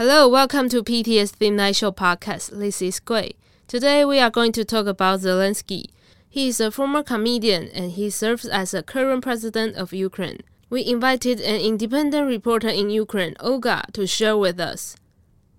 [0.00, 2.50] Hello, welcome to PTS Theme Night Show podcast.
[2.58, 3.36] This is Gui.
[3.66, 5.86] Today we are going to talk about Zelensky.
[6.28, 10.40] He is a former comedian and he serves as the current president of Ukraine.
[10.68, 14.96] We invited an independent reporter in Ukraine, Olga, to share with us.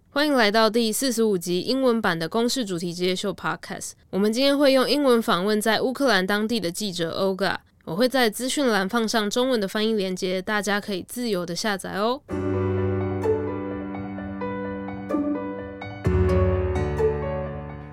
[0.10, 3.92] 欢迎来到第四十五集英文版的公式主题职业秀 Podcast。
[4.10, 7.58] 我们今天会用英文访问在乌克兰当地的记者 Olga。
[7.86, 12.22] 我会在资讯栏放上中文的翻译链接，大家可以自由的下载哦。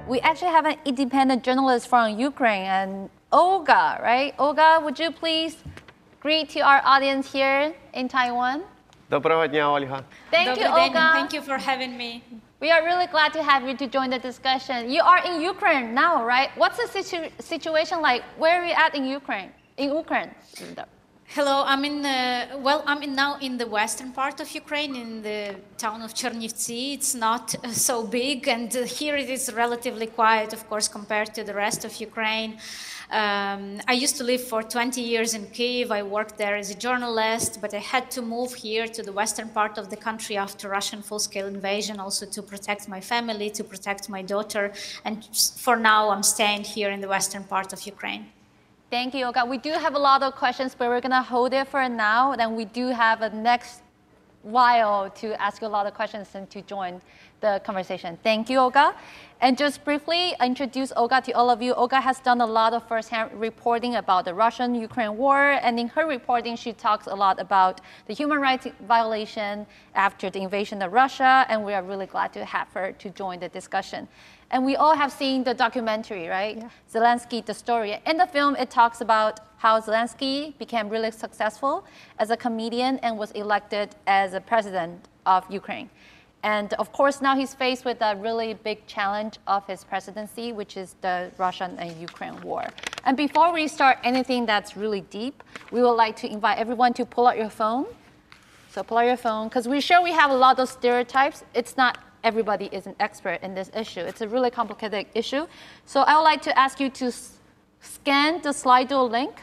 [0.09, 4.35] We actually have an independent journalist from Ukraine and Olga, right?
[4.39, 5.57] Olga, would you please
[6.21, 8.63] greet to our audience here in Taiwan?
[9.11, 10.05] Доброго дня, Ольга.
[10.31, 10.87] Thank you, Добрий день.
[10.89, 11.13] Olga.
[11.15, 12.23] Thank you for having me.
[12.61, 14.91] We are really glad to have you to join the discussion.
[14.91, 16.51] You are in Ukraine now, right?
[16.57, 18.23] What's the situ- situation like?
[18.39, 19.51] Where are you at in Ukraine?
[19.77, 20.31] In Ukraine.
[21.34, 25.22] Hello, I'm in uh, well, I'm in now in the western part of Ukraine, in
[25.22, 26.96] the town of Chernivtsi.
[26.96, 31.36] It's not uh, so big, and uh, here it is relatively quiet, of course, compared
[31.36, 32.58] to the rest of Ukraine.
[33.12, 35.92] Um, I used to live for 20 years in Kiev.
[35.92, 39.50] I worked there as a journalist, but I had to move here to the western
[39.50, 44.10] part of the country after Russian full-scale invasion, also to protect my family, to protect
[44.10, 44.74] my daughter,
[45.06, 45.24] and
[45.58, 48.26] for now, I'm staying here in the western part of Ukraine.
[48.90, 49.46] Thank you, Olga.
[49.46, 52.36] We do have a lot of questions, but we're gonna hold it for now.
[52.36, 53.84] Then we do have a next
[54.42, 57.00] while to ask you a lot of questions and to join
[57.40, 58.18] the conversation.
[58.24, 58.96] Thank you, Olga.
[59.42, 61.76] And just briefly introduce Olga to all of you.
[61.76, 66.08] Olga has done a lot of firsthand reporting about the Russian-Ukraine war, and in her
[66.08, 71.46] reporting, she talks a lot about the human rights violation after the invasion of Russia,
[71.48, 74.08] and we are really glad to have her to join the discussion.
[74.52, 76.64] And we all have seen the documentary, right?
[76.92, 78.00] Zelensky, the story.
[78.06, 81.86] In the film, it talks about how Zelensky became really successful
[82.18, 85.90] as a comedian and was elected as a president of Ukraine.
[86.42, 90.78] And of course, now he's faced with a really big challenge of his presidency, which
[90.78, 92.66] is the Russian and Ukraine war.
[93.04, 97.06] And before we start anything that's really deep, we would like to invite everyone to
[97.06, 97.86] pull out your phone.
[98.72, 101.44] So pull out your phone, because we're sure we have a lot of stereotypes.
[101.54, 104.01] It's not everybody is an expert in this issue.
[104.01, 105.47] It's a really complicated issue.
[105.85, 107.39] So I would like to ask you to s-
[107.81, 109.41] scan the Slido link.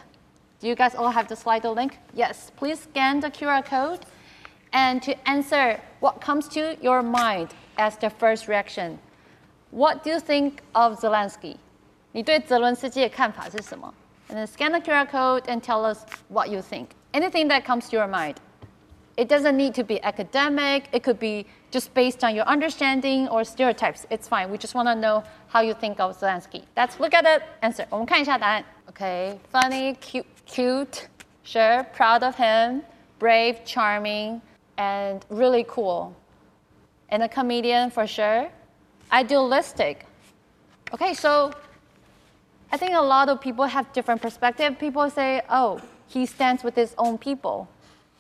[0.60, 1.98] Do you guys all have the Slido link?
[2.14, 4.00] Yes, please scan the QR code
[4.74, 9.00] and to answer what comes to your mind as the first reaction.
[9.72, 11.58] What do you think of Zelensky?
[12.14, 13.94] 你对泽伦斯基的看法是什么?
[14.30, 16.00] And then scan the QR code and tell us
[16.30, 16.88] what you think.
[17.14, 18.36] Anything that comes to your mind.
[19.18, 20.84] It doesn't need to be academic.
[20.94, 21.46] It could be
[21.76, 24.06] just based on your understanding or stereotypes.
[24.10, 24.52] It's fine.
[24.52, 26.64] We just want to know how you think of Zelensky.
[26.76, 27.86] Let's look at the answer.
[27.90, 28.64] 我们看一下答案.
[28.90, 31.08] Okay, funny, cute, cute,
[31.44, 32.82] sure, proud of him,
[33.20, 34.42] brave, charming,
[34.78, 36.14] and really cool.
[37.10, 38.50] And a comedian for sure.
[39.12, 40.06] Idealistic.
[40.94, 41.52] Okay, so
[42.72, 44.78] I think a lot of people have different perspective.
[44.80, 47.68] People say, "Oh, he stands with his own people."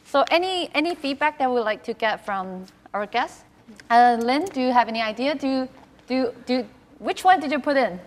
[0.06, 3.44] So, any any feedback that we'd like to get from our guests?
[3.91, 5.35] Uh, Llyn, do you have any idea?
[5.35, 5.69] Do
[6.07, 6.65] do do
[6.99, 7.99] which one did you put in?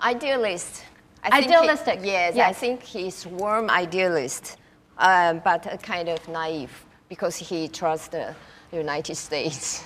[0.00, 0.84] Idealist.
[1.24, 4.56] I think he- Idealistic, yes, I think he's warm idealist,
[4.98, 6.72] uh, but uh, kind of naive
[7.08, 8.34] because he trusts the
[8.72, 9.84] United States.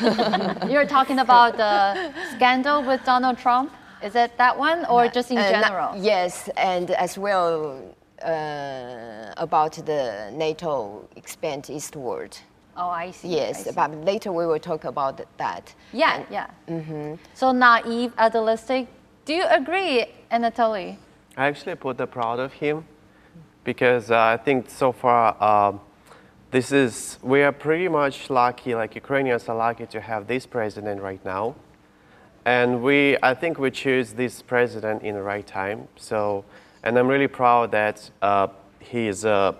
[0.68, 3.70] You're talking about the scandal with Donald Trump.
[4.02, 5.94] Is it that one, or just in Uh, general?
[5.96, 7.78] yes, and as well
[8.24, 12.36] uh, about the NATO expand eastward.
[12.76, 13.28] Oh, I see.
[13.28, 13.70] I Yes, see.
[13.72, 15.74] but later we will talk about that.
[15.92, 16.48] yeah, yeah.
[17.34, 18.86] So naive, idealistic.
[19.24, 20.96] Do you agree, Anatolii?
[21.36, 22.84] I actually put the proud of him
[23.64, 25.80] because uh, I think so far um,
[26.50, 31.00] this is we are pretty much lucky, like Ukrainians are lucky to have this president
[31.02, 31.54] right now,
[32.44, 35.88] and we I think we choose this president in the right time.
[35.96, 36.44] So,
[36.84, 38.46] and I'm really proud that uh,
[38.78, 39.52] he is uh,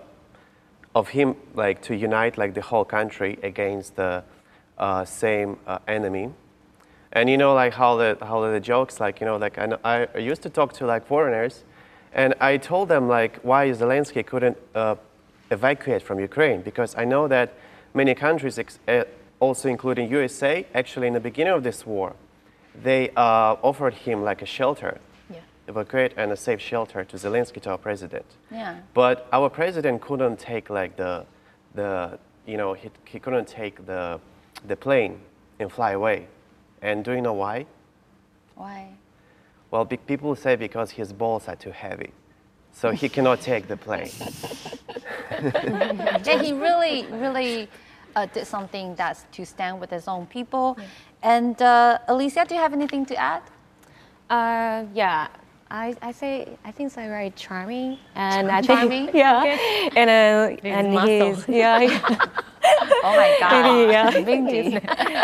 [0.97, 4.23] of him like to unite like the whole country against the
[4.79, 6.33] uh, same uh, enemy.
[7.11, 10.17] And you know, like how the how the jokes, like you know, like I, I
[10.17, 11.63] used to talk to like foreigners,
[12.13, 14.95] and I told them like why Zelensky couldn't uh,
[15.51, 17.53] evacuate from Ukraine because I know that
[17.93, 19.03] many countries, uh,
[19.39, 22.15] also including USA, actually in the beginning of this war,
[22.83, 24.99] they uh, offered him like a shelter.
[25.67, 28.25] Evacuate and a safe shelter to Zelensky, to our president.
[28.51, 28.79] Yeah.
[28.93, 31.25] But our president couldn't take like the,
[31.75, 34.19] the you know, he, he couldn't take the,
[34.67, 35.19] the plane
[35.59, 36.27] and fly away.
[36.81, 37.65] And do you know why?
[38.55, 38.89] Why?
[39.71, 42.11] Well, be- people say because his balls are too heavy.
[42.71, 44.11] So he cannot take the plane.
[45.29, 47.69] Yeah, he really, really
[48.15, 50.77] uh, did something that's to stand with his own people.
[51.21, 53.43] And uh, Alicia, do you have anything to add?
[54.29, 55.27] Uh, yeah.
[55.69, 59.05] I, I say I think it's very charming and I Charming?
[59.07, 61.35] think yeah and uh, and muscle.
[61.35, 62.17] he's yeah
[63.03, 63.51] Oh my God.
[63.91, 64.11] yeah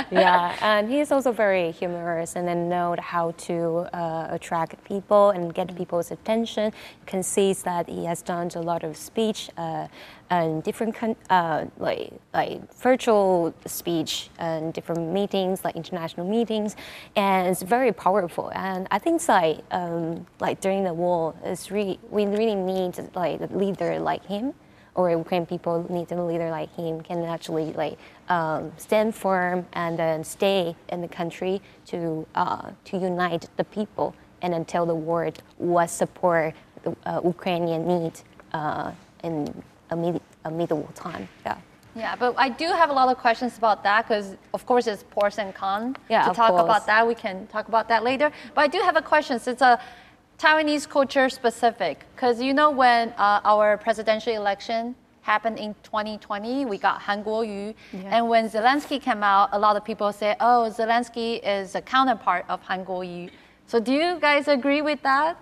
[0.11, 5.53] yeah and he's also very humorous and then know how to uh, attract people and
[5.53, 6.65] get people's attention.
[6.65, 9.87] You can see that he has done a lot of speech uh,
[10.29, 10.95] and different
[11.29, 16.75] uh, like like virtual speech and different meetings like international meetings
[17.15, 21.69] and it's very powerful and I think it's like um, like during the war it's
[21.71, 24.53] really we really need like a leader like him
[24.95, 27.97] or Ukrainian people need a leader like him can actually like
[28.29, 34.15] um, stand firm and then stay in the country to uh, to unite the people
[34.41, 36.53] and then tell the world what support
[36.83, 38.13] the uh, Ukrainian need
[38.53, 38.91] uh,
[39.23, 41.27] in a, mid- a medieval time.
[41.45, 41.57] Yeah.
[41.95, 45.03] Yeah, but I do have a lot of questions about that because, of course, it's
[45.03, 45.95] pros and cons.
[46.09, 46.63] Yeah, to talk course.
[46.63, 48.31] about that, we can talk about that later.
[48.55, 49.39] But I do have a question.
[49.45, 49.79] It's a
[50.39, 56.77] Taiwanese culture specific because you know when uh, our presidential election happened in 2020, we
[56.77, 57.73] got Han Kuo-yu,
[58.07, 62.43] and when Zelensky came out, a lot of people say, "Oh, Zelensky is a counterpart
[62.49, 63.29] of Han Kuo-yu."
[63.67, 65.37] So do you guys agree with that?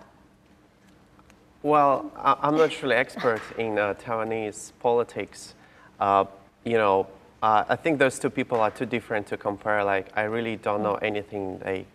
[1.64, 5.54] Well, I- I'm not really expert in uh, Taiwanese politics.
[5.98, 6.24] Uh,
[6.64, 7.08] you know,
[7.42, 9.82] uh, I think those two people are too different to compare.
[9.82, 11.86] Like, I really don't know anything they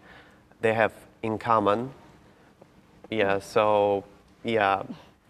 [0.62, 0.92] they have
[1.24, 1.92] in common.
[3.10, 3.40] Yeah.
[3.40, 4.04] So,
[4.44, 4.84] yeah.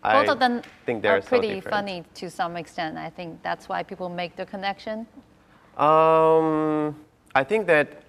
[0.04, 1.76] Both I of them think they're are so pretty different.
[1.76, 2.98] funny to some extent.
[2.98, 5.08] I think that's why people make the connection.
[5.78, 6.96] Um,
[7.36, 8.04] I think that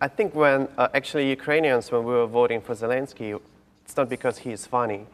[0.00, 3.38] I think when uh, actually Ukrainians when we were voting for Zelensky,
[3.84, 5.06] it's not because he is funny,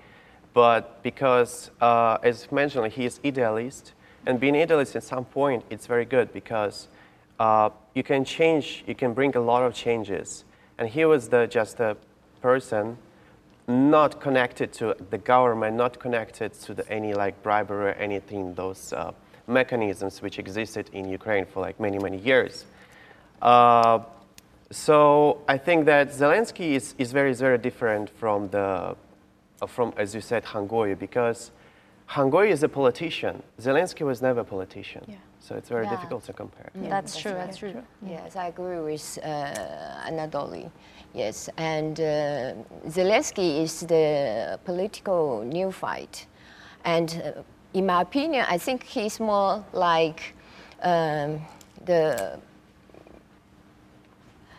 [0.55, 3.93] but because uh, as mentioned he is idealist,
[4.27, 6.89] and being idealist at some point it's very good because
[7.39, 10.45] uh, you can change, you can bring a lot of changes,
[10.79, 11.97] and he was the just a
[12.41, 12.97] person
[13.71, 18.93] not connected to the government, not connected to the, any like bribery or anything, those
[18.93, 19.13] uh,
[19.47, 22.67] mechanisms which existed in Ukraine for like many, many years.
[23.41, 24.01] Uh,
[24.71, 28.97] so I think that Zelensky is, is very, very different from the,
[29.63, 31.51] uh, from, as you said, Han Kuo-yu, because
[32.07, 33.43] Han Kuo-yu is a politician.
[33.61, 35.05] Zelensky was never a politician.
[35.41, 35.97] So it's very Yeah.
[35.97, 36.71] difficult to compare.
[36.75, 37.33] that's, true.
[37.33, 37.83] That's true.
[38.07, 40.71] Yes, I agree with uh, Anatolii.
[41.13, 42.55] Yes, and uh,
[42.87, 46.27] Zelensky is the political neophyte,
[46.85, 47.43] and uh,
[47.75, 50.35] in my opinion, I think he's more like
[50.83, 51.41] um,
[51.85, 52.39] the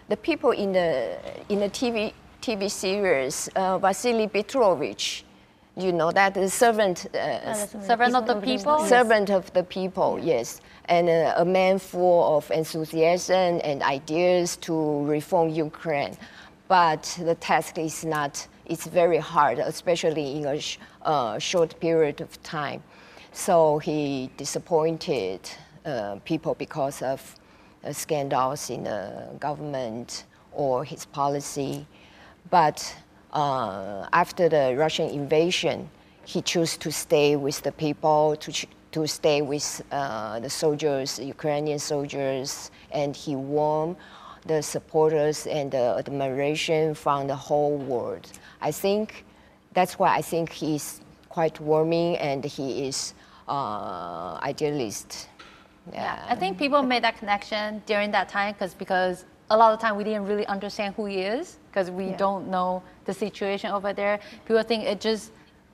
[0.09, 1.17] the people in the
[1.47, 2.11] in the TV
[2.41, 5.23] TV series uh, Vasily Petrovich.
[5.77, 7.07] You know that the servant.
[7.15, 8.79] Uh, Servant of the people.
[8.79, 15.05] servant of the people, yes, and uh, a man full of enthusiasm and ideas to
[15.05, 16.17] reform Ukraine.
[16.71, 22.21] But the task is not, it's very hard, especially in a sh- uh, short period
[22.21, 22.81] of time.
[23.33, 25.41] So he disappointed
[25.85, 27.35] uh, people because of
[27.83, 30.23] uh, scandals in the government
[30.53, 31.85] or his policy.
[32.49, 32.77] But
[33.33, 35.89] uh, after the Russian invasion,
[36.23, 41.79] he chose to stay with the people, to, to stay with uh, the soldiers, Ukrainian
[41.79, 43.97] soldiers, and he won
[44.45, 48.27] the supporters and the admiration from the whole world.
[48.61, 49.25] I think
[49.73, 53.13] that's why I think he's quite warming and he is
[53.47, 55.29] uh, idealist.
[55.93, 59.79] Yeah, I think people made that connection during that time because because a lot of
[59.79, 63.91] time we didn't really understand who he is because we don't know the situation over
[63.93, 64.19] there.
[64.45, 65.31] People think it just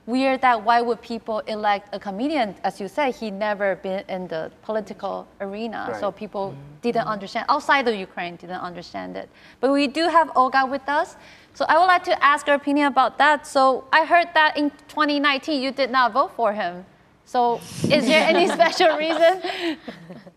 [0.07, 2.55] weird that why would people elect a comedian?
[2.63, 6.15] As you said, he never been in the political arena, so Right.
[6.15, 6.81] people mm-hmm.
[6.81, 7.09] didn't mm-hmm.
[7.15, 9.29] understand outside of Ukraine didn't understand it.
[9.59, 11.15] But we do have Olga with us.
[11.53, 13.45] So I would like to ask your opinion about that.
[13.45, 16.85] So I heard that in 2019 you did not vote for him.
[17.25, 17.59] So
[17.89, 19.41] is there any special reason?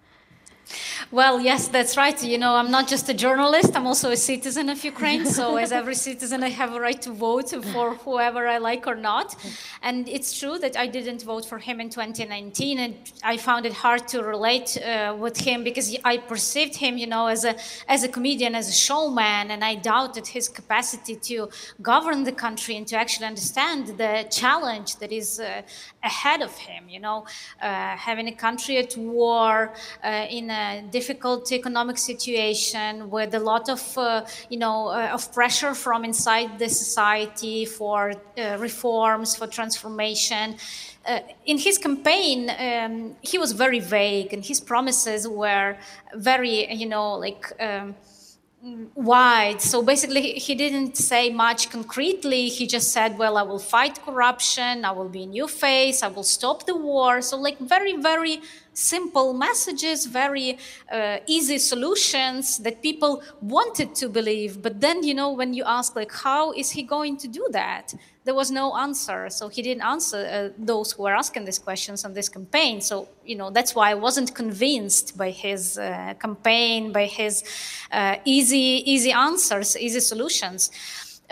[1.13, 2.23] Well, yes, that's right.
[2.23, 5.27] You know, I'm not just a journalist, I'm also a citizen of Ukraine.
[5.27, 8.95] So, as every citizen, I have a right to vote for whoever I like or
[8.95, 9.35] not.
[9.83, 13.73] And it's true that I didn't vote for him in 2019, and I found it
[13.73, 17.57] hard to relate uh, with him because I perceived him, you know, as a,
[17.89, 21.49] as a comedian, as a showman, and I doubted his capacity to
[21.83, 25.63] govern the country and to actually understand the challenge that is uh,
[26.05, 27.27] ahead of him, you know,
[27.61, 29.75] uh, having a country at war
[30.05, 34.03] uh, in a difficult economic situation with a lot of, uh,
[34.53, 38.17] you know, uh, of pressure from inside the society for uh,
[38.69, 40.47] reforms, for transformation.
[41.11, 41.21] Uh,
[41.53, 42.93] in his campaign, um,
[43.31, 45.71] he was very vague, and his promises were
[46.31, 47.45] very, you know, like.
[47.69, 47.89] Um,
[48.95, 49.61] wide.
[49.61, 52.49] So basically, he didn't say much concretely.
[52.49, 56.09] He just said, Well, I will fight corruption, I will be a new face, I
[56.09, 57.23] will stop the war.
[57.23, 58.41] So, like, very, very
[58.81, 60.59] simple messages, very
[60.91, 64.63] uh, easy solutions that people wanted to believe.
[64.63, 67.95] But then, you know, when you ask, like, how is he going to do that?
[68.25, 69.29] There was no answer.
[69.31, 72.81] So he didn't answer uh, those who were asking these questions on this campaign.
[72.81, 77.45] So, you know, that's why I wasn't convinced by his uh, campaign, by his
[77.93, 80.71] uh, easy, easy answers, easy solutions.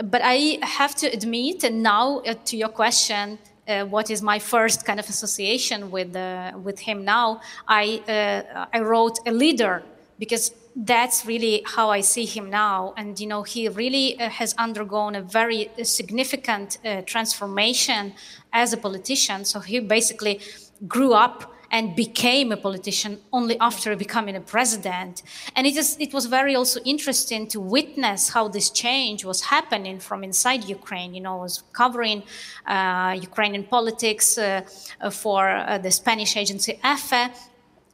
[0.02, 3.38] But I have to admit, and now uh, to your question,
[3.68, 8.66] uh, what is my first kind of association with uh, with him now, I uh,
[8.72, 9.82] I wrote a leader
[10.18, 12.94] because that's really how I see him now.
[12.96, 18.14] And you know, he really uh, has undergone a very significant uh, transformation
[18.52, 19.44] as a politician.
[19.44, 20.40] So he basically
[20.86, 25.22] grew up and became a politician only after becoming a president.
[25.54, 30.00] And it, is, it was very also interesting to witness how this change was happening
[30.00, 31.14] from inside Ukraine.
[31.14, 32.22] You know, I was covering
[32.66, 34.62] uh, Ukrainian politics uh,
[35.00, 37.30] uh for uh, the Spanish agency EFE.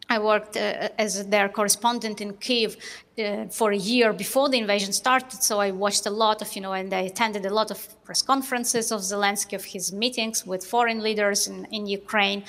[0.08, 4.92] I worked uh, as their correspondent in Kiev uh, for a year before the invasion
[4.92, 7.78] started, so I watched a lot of, you know, and I attended a lot of
[8.04, 12.44] press conferences of Zelensky, of his meetings with foreign leaders in, in Ukraine.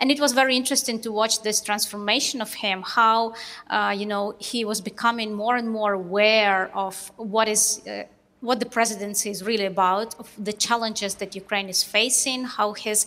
[0.00, 3.34] And it was very interesting to watch this transformation of him, how,
[3.68, 7.86] uh, you know, he was becoming more and more aware of what is.
[7.86, 8.04] Uh,
[8.42, 13.06] what the presidency is really about, of the challenges that Ukraine is facing, how his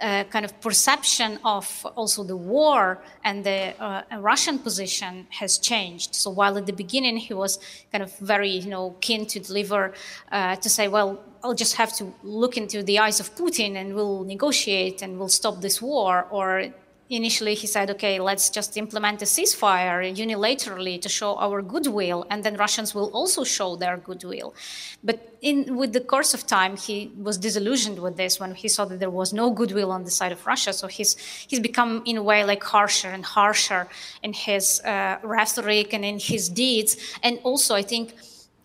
[0.00, 6.14] uh, kind of perception of also the war and the uh, Russian position has changed.
[6.14, 7.58] So while at the beginning he was
[7.92, 9.92] kind of very, you know, keen to deliver,
[10.32, 13.94] uh, to say, well, I'll just have to look into the eyes of Putin and
[13.94, 16.66] we'll negotiate and we'll stop this war, or
[17.08, 22.44] initially he said, okay, let's just implement a ceasefire unilaterally to show our goodwill, and
[22.44, 24.54] then Russians will also show their goodwill.
[25.02, 28.84] But in, with the course of time, he was disillusioned with this when he saw
[28.84, 30.72] that there was no goodwill on the side of Russia.
[30.72, 31.16] So he's
[31.48, 33.88] he's become, in a way, like harsher and harsher
[34.22, 36.96] in his uh, rhetoric and in his deeds.
[37.22, 38.14] And also, I think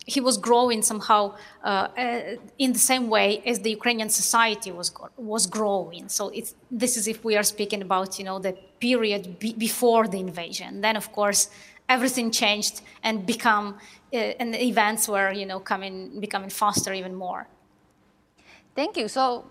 [0.05, 2.21] he was growing somehow uh, uh,
[2.59, 6.07] in the same way as the Ukrainian society was was growing.
[6.09, 6.31] So
[6.71, 10.81] this is if we are speaking about you know the period be before the invasion.
[10.81, 11.49] Then of course
[11.89, 13.67] everything changed and become
[14.13, 17.47] uh, and the events were you know coming becoming faster even more.
[18.75, 19.07] Thank you.
[19.07, 19.45] So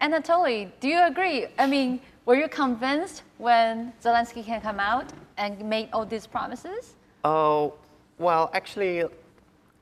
[0.00, 1.46] Anatolii, do you agree?
[1.58, 6.94] I mean, were you convinced when Zelensky can come out and made all these promises?
[7.24, 7.74] Oh,
[8.18, 9.04] well, actually,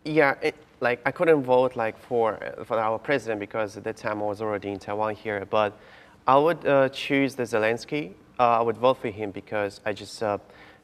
[0.04, 4.20] yeah, it, like I couldn't vote like for for our president because at that time
[4.20, 5.46] I was already in Taiwan here.
[5.48, 5.78] But
[6.26, 8.12] I would uh, choose the Zelensky.
[8.38, 10.38] Uh, I would vote for him because I just uh,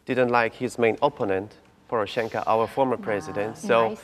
[0.07, 1.57] didn't like his main opponent,
[1.91, 3.57] Poroshenko, our former president.
[3.57, 3.99] Ah, so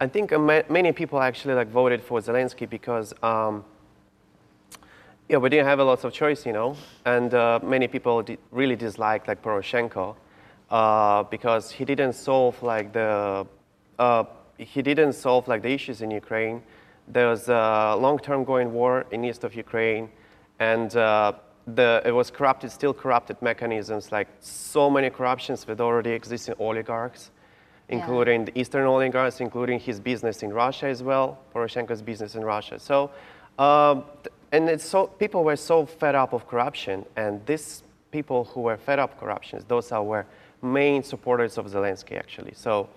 [0.00, 3.14] I, I think uh, ma many people actually like voted for Zelensky because.
[3.22, 3.64] Um,
[5.28, 8.38] yeah, we didn't have a lot of choice, you know, and uh, many people di
[8.52, 10.14] really disliked like Poroshenko
[10.70, 13.44] uh, because he didn't solve like the
[14.58, 16.62] he didn't solve like the issues in Ukraine.
[17.08, 20.10] There was a long-term going war in east of Ukraine,
[20.58, 21.32] and uh,
[21.66, 27.30] the, it was corrupted, still corrupted mechanisms, like so many corruptions with already existing oligarchs,
[27.88, 28.46] including yeah.
[28.46, 32.78] the eastern oligarchs, including his business in Russia as well, Poroshenko's business in Russia.
[32.78, 33.10] So,
[33.58, 34.04] um,
[34.52, 38.76] and it's so, people were so fed up of corruption, and these people who were
[38.76, 40.26] fed up corruptions, those are were
[40.62, 42.54] main supporters of Zelensky actually.
[42.54, 42.88] So.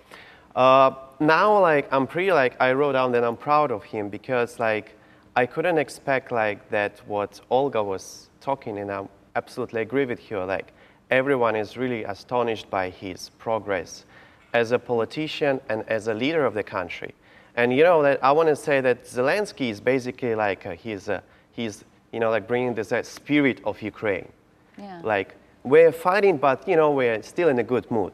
[0.56, 4.60] Uh, now, like, I'm pretty, like, I wrote down that I'm proud of him because,
[4.60, 4.96] like,
[5.36, 10.46] I couldn't expect, like, that what Olga was talking, and I absolutely agree with her.
[10.46, 10.74] Like,
[11.12, 14.06] everyone is really astonished by his progress
[14.54, 17.14] as a politician and as a leader of the country.
[17.56, 21.10] And, you know, that I want to say that Zelensky is basically like, uh, he's,
[21.10, 24.30] uh, he's, you know, like bringing this uh, spirit of Ukraine.
[24.78, 25.02] Yeah.
[25.04, 28.14] Like, we're fighting, but, you know, we're still in a good mood,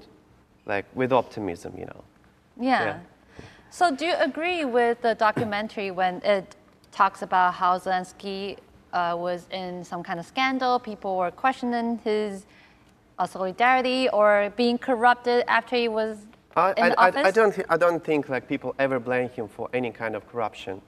[0.65, 2.04] like, with optimism, you know.
[2.60, 2.84] Yeah.
[2.84, 3.00] yeah.
[3.70, 6.56] So do you agree with the documentary when it
[6.92, 8.58] talks about how Zelensky
[8.94, 12.46] uh, was in some kind of scandal, people were questioning his
[13.20, 16.20] uh, solidarity or being corrupted after he was
[16.56, 17.26] I, in I, office?
[17.26, 20.26] I, I don't, I don't think like people ever blame him for any kind of
[20.28, 20.82] corruption.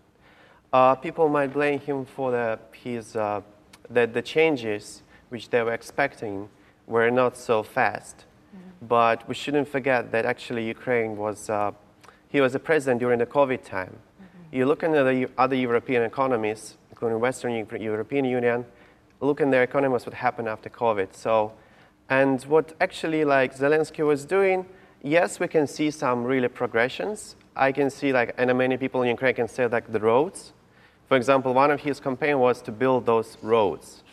[0.72, 3.42] Uh, people might blame him for the, his, uh,
[3.90, 6.48] the, the changes which they were expecting
[6.88, 8.27] were not so fast.
[8.82, 11.72] But we shouldn't forget that actually Ukraine was, uh,
[12.30, 13.96] he was a president during the COVID time.
[13.96, 14.56] Mm-hmm.
[14.56, 18.66] You look at the other European economies, including Western European Union,
[19.20, 21.14] look in their economies what happened after COVID.
[21.14, 21.54] So,
[22.10, 24.66] and what actually like Zelensky was doing,
[25.02, 27.36] yes, we can see some really progressions.
[27.56, 30.54] I can see like, and many people in Ukraine can say like the roads.
[31.08, 34.04] For example, one of his campaign was to build those roads,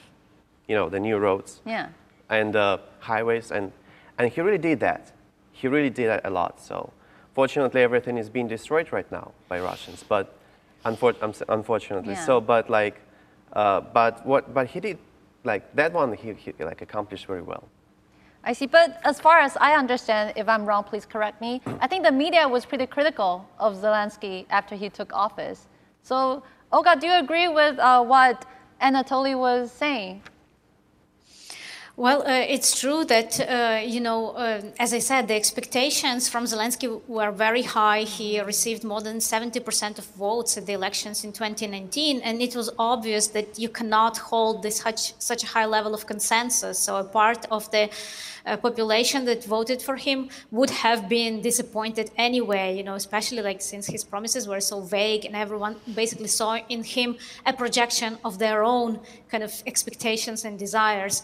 [0.69, 1.61] you know, the new roads.
[1.67, 1.89] Yeah.
[2.31, 3.73] And uh, highways, and,
[4.19, 5.13] and he really did that.
[5.53, 6.61] He really did that a lot.
[6.61, 6.93] So
[7.35, 10.37] fortunately, everything is being destroyed right now by Russians, but
[10.85, 12.15] unfor- unfortunately.
[12.15, 12.27] Yeah.
[12.27, 13.01] So, but like,
[13.53, 14.99] uh, but what, but he did,
[15.45, 17.65] like that one, he, he like accomplished very well.
[18.45, 18.67] I see.
[18.67, 21.63] But as far as I understand, if I'm wrong, please correct me.
[21.81, 25.67] I think the media was pretty critical of Zelensky after he took office.
[26.03, 28.45] So, Olga, do you agree with uh, what
[28.83, 30.23] Anatolii was saying?
[31.97, 36.43] Well, uh, it's true that, uh, you know, uh, as I said, the expectations from
[36.43, 38.01] Zelensky were very high.
[38.01, 42.69] He received more than 70% of votes at the elections in 2019, and it was
[42.81, 46.81] obvious that you cannot hold this such, such a high level of consensus.
[46.81, 47.89] So a part of the
[48.45, 53.63] uh, population that voted for him would have been disappointed anyway, you know, especially like
[53.63, 58.41] since his promises were so vague and everyone basically saw in him a projection of
[58.41, 58.99] their own
[59.29, 61.23] kind of expectations and desires.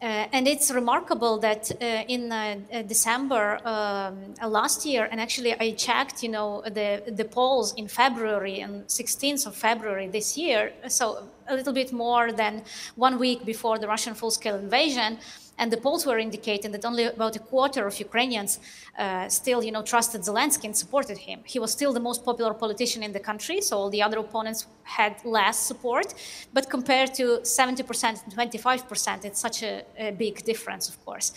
[0.00, 5.20] Uh, and it's remarkable that uh, in uh, uh December um, uh, last year, and
[5.20, 10.38] actually I checked, you know, the the polls in February and 16th of February this
[10.38, 12.62] year, so a little bit more than
[12.96, 15.18] one week before the Russian full-scale invasion.
[15.60, 18.60] And the polls were indicating that only about a quarter of Ukrainians
[18.96, 21.40] uh, still, you know, trusted Zelensky and supported him.
[21.44, 24.66] He was still the most popular politician in the country, so all the other opponents
[24.84, 26.14] had less support.
[26.52, 31.32] But compared to 70% and 25%, it's such a, a big difference, of course.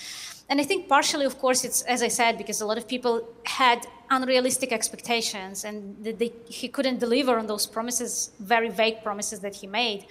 [0.49, 3.27] And I think partially, of course, it's as I said, because a lot of people
[3.45, 9.55] had unrealistic expectations, and they, he couldn't deliver on those promises, very vague promises that
[9.55, 10.05] he made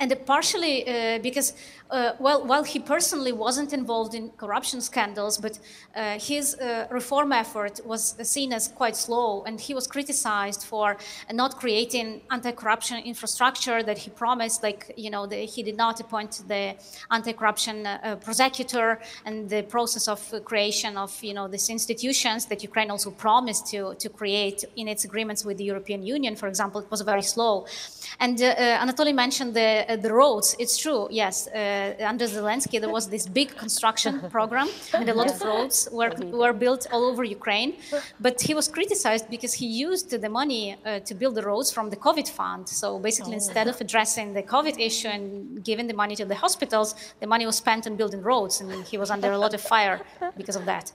[0.00, 1.54] and partially uh, because
[1.90, 5.58] uh, well, while he personally wasn't involved in corruption scandals, but
[5.96, 10.96] uh, his uh, reform effort was seen as quite slow, and he was criticized for
[11.32, 14.62] not creating anti-corruption infrastructure that he promised.
[14.62, 16.76] Like you know, the, he did not appoint the
[17.10, 22.90] anti-corruption uh, prosecutor, and the process of creation of you know these institutions that Ukraine
[22.90, 26.90] also promised to to create in its agreements with the European Union, for example, it
[26.90, 27.66] was very slow.
[28.20, 30.56] And uh, Anatolii mentioned the the roads.
[30.58, 35.30] It's true, yes uh, under Zelensky, there was this big construction program, and a lot
[35.30, 37.74] of roads were, were built all over Ukraine.
[38.20, 41.90] But he was criticized because he used the money uh, to build the roads from
[41.90, 42.68] the COVID fund.
[42.68, 43.42] So basically, oh.
[43.42, 47.46] instead of addressing the COVID issue and giving the money to the hospitals, the money
[47.46, 50.00] was spent on building roads, and he was under a lot of fire
[50.36, 50.92] because of that.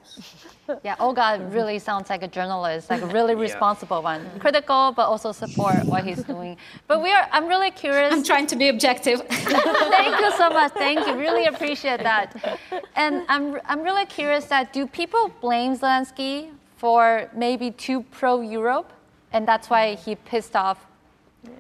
[0.84, 5.32] Yeah, Olga really sounds like a journalist, like a really responsible one, critical but also
[5.32, 6.58] support what he's doing.
[6.88, 8.14] But we are, I'm really curious.
[8.14, 9.22] I'm trying to be objective.
[9.30, 10.72] Thank you so much.
[10.74, 11.16] Thank you.
[11.16, 12.60] Really appreciate that.
[12.96, 16.52] And I'm, I'm really curious that do people blame Zelensky
[16.84, 18.92] for maybe too pro-Europe?
[19.32, 20.86] And that's why he pissed off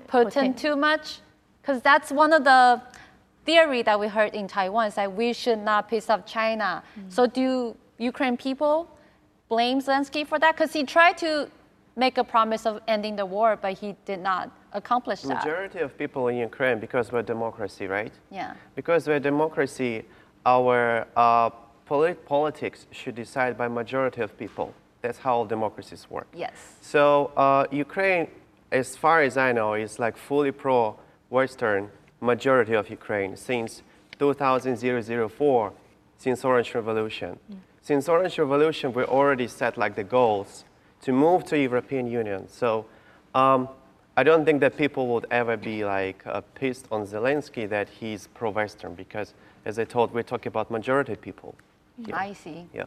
[0.09, 1.19] Putin too much?
[1.61, 2.81] Because that's one of the
[3.45, 6.83] theory that we heard in Taiwan is that we should not piss off China.
[6.99, 7.09] Mm.
[7.09, 8.89] So do Ukraine people
[9.49, 10.55] blame Zelensky for that?
[10.55, 11.49] Because he tried to
[11.95, 15.45] make a promise of ending the war, but he did not accomplish that.
[15.45, 18.13] Majority of people in Ukraine, because we're democracy, right?
[18.31, 18.53] Yeah.
[18.75, 20.03] Because we're democracy,
[20.45, 21.49] our uh,
[21.85, 24.73] polit- politics should decide by majority of people.
[25.03, 26.27] That's how democracies work.
[26.33, 26.53] Yes.
[26.81, 28.27] So uh, Ukraine,
[28.71, 33.83] as far as I know, is like fully pro-Western majority of Ukraine since
[34.17, 35.73] 2004,
[36.17, 37.37] since Orange Revolution.
[37.51, 37.57] Mm.
[37.83, 40.63] Since Orange Revolution, we already set like the goals
[41.01, 42.47] to move to European Union.
[42.47, 42.85] So
[43.35, 43.67] um,
[44.15, 48.27] I don't think that people would ever be like uh, pissed on Zelensky that he's
[48.27, 49.33] pro-Western because,
[49.65, 51.55] as I told, we're talking about majority people.
[51.97, 52.15] Yeah.
[52.15, 52.65] I see.
[52.73, 52.85] Yeah.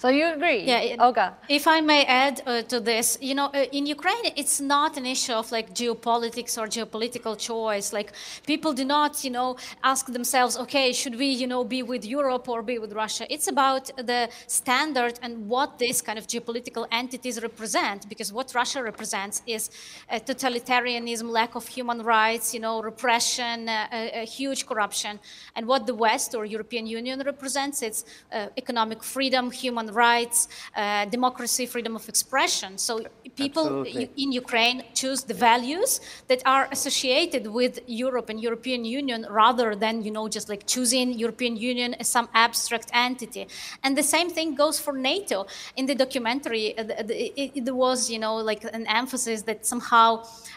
[0.00, 0.62] So you agree?
[0.62, 1.36] Yeah, it, Olga.
[1.46, 5.04] If I may add uh, to this, you know, uh, in Ukraine, it's not an
[5.04, 7.92] issue of like geopolitics or geopolitical choice.
[7.92, 8.12] Like
[8.46, 12.48] people do not, you know, ask themselves, okay, should we, you know, be with Europe
[12.48, 13.26] or be with Russia?
[13.28, 18.08] It's about the standard and what these kind of geopolitical entities represent.
[18.08, 19.68] Because what Russia represents is
[20.10, 25.20] totalitarianism, lack of human rights, you know, repression, uh, huge corruption.
[25.56, 30.48] And what the West or European Union represents, it's uh, economic freedom, human human rights,
[30.76, 32.78] uh, democracy, freedom of expression.
[32.78, 33.00] So
[33.36, 34.10] people Absolutely.
[34.16, 40.02] in Ukraine choose the values that are associated with Europe and European Union rather than,
[40.02, 43.46] you know, just like choosing European Union as some abstract entity.
[43.84, 45.46] And the same thing goes for NATO.
[45.76, 49.66] In the documentary, uh, the- the- it, it was, you know, like an emphasis that
[49.66, 50.08] somehow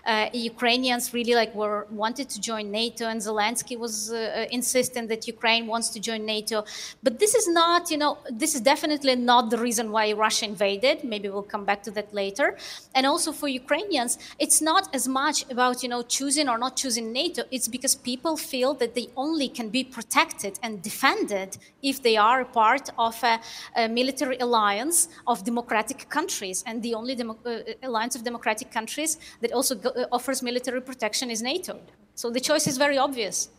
[0.06, 5.06] uh, Ukrainians really like were wanted to join NATO, and Zelensky was uh, uh, insistent
[5.10, 6.58] that Ukraine wants to join NATO.
[7.06, 11.04] But this is not, you know, this is definitely not the reason why Russia invaded.
[11.04, 12.58] Maybe we'll come back to that later.
[12.96, 17.12] And also for Ukrainians, it's not as much about, you know, choosing or not choosing
[17.12, 17.44] NATO.
[17.52, 22.42] It's because people feel that they only can be protected and defended if they are
[22.42, 23.40] a part of a,
[23.76, 26.64] a military alliance of democratic countries.
[26.68, 30.82] And the only demo- uh, alliance of democratic countries that also go- uh, offers military
[30.82, 31.80] protection is NATO.
[32.16, 33.50] So the choice is very obvious.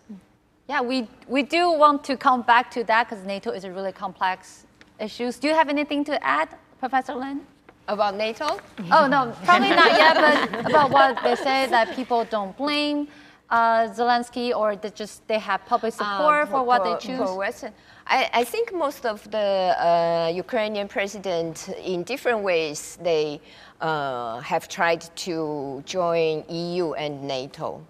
[0.68, 3.92] Yeah, we, we do want to come back to that because NATO is a really
[3.92, 4.64] complex
[4.98, 5.30] issue.
[5.33, 7.40] Do you have anything to add, Professor Llyn?
[7.87, 8.59] About NATO?
[8.90, 13.09] Oh, no, probably not yet, but about what they say that people don't blame
[13.50, 17.18] uh, Zelensky or they just they have public support Uh, for what they choose.
[17.18, 17.72] For Western.
[18.07, 23.40] I, I think most of the uh, Ukrainian president, in different ways, they
[23.80, 27.80] uh, have tried to join EU and NATO.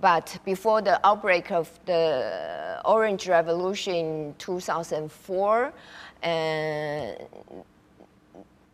[0.00, 5.72] But before the outbreak of the Orange Revolution in 2004,
[6.22, 7.12] uh,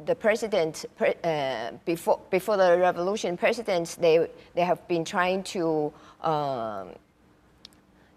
[0.06, 0.86] the president
[1.24, 6.88] uh, before before the revolution, presidents they they have been trying to um,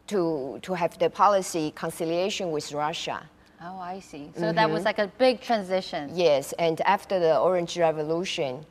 [0.07, 3.29] to to have the policy conciliation with Russia.
[3.61, 4.29] Oh, I see.
[4.35, 6.09] So that was like a big transition.
[6.13, 8.65] Yes, and after the Orange Revolution,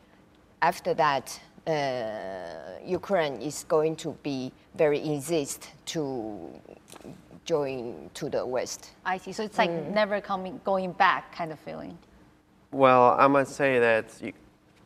[0.60, 6.50] after that, Ukraine is going to be very insist to
[7.44, 8.90] join to the West.
[9.04, 9.32] I see.
[9.32, 11.96] So it's like never coming, going back kind of feeling.
[12.70, 14.32] Well, I must say that you,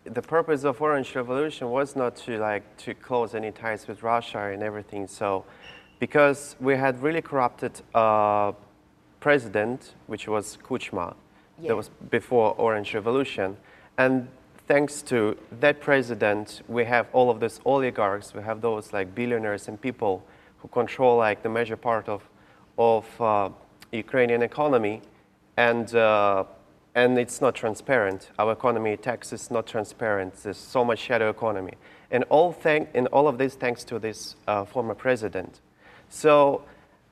[0.04, 4.50] the purpose of Orange Revolution was not to like to close any ties with Russia
[4.52, 5.06] and everything.
[5.06, 5.44] So,
[5.98, 8.52] because we had really corrupted uh,
[9.20, 11.14] president, which was Kuchma,
[11.60, 11.68] Yeah.
[11.68, 13.56] that was before Orange Revolution,
[13.98, 14.28] and
[14.66, 19.68] thanks to that president, we have all of these oligarchs, we have those like billionaires
[19.68, 20.24] and people
[20.58, 22.22] who control like the major part of
[22.78, 23.48] of uh,
[23.92, 25.00] Ukrainian economy,
[25.56, 26.44] and uh,
[26.94, 28.30] and it's not transparent.
[28.38, 30.34] Our economy, tax is not transparent.
[30.42, 31.74] There's so much shadow economy,
[32.10, 35.60] and all thank and all of this thanks to this uh, former president.
[36.08, 36.62] So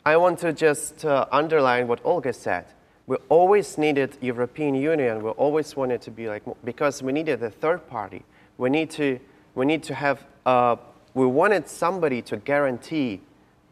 [0.04, 2.66] I want to just uh, underline what Olga said.
[3.06, 5.22] We always needed European Union.
[5.22, 8.22] We always wanted to be like because we needed a third party.
[8.56, 9.20] We need to
[9.54, 10.76] we need to have uh,
[11.14, 13.20] we wanted somebody to guarantee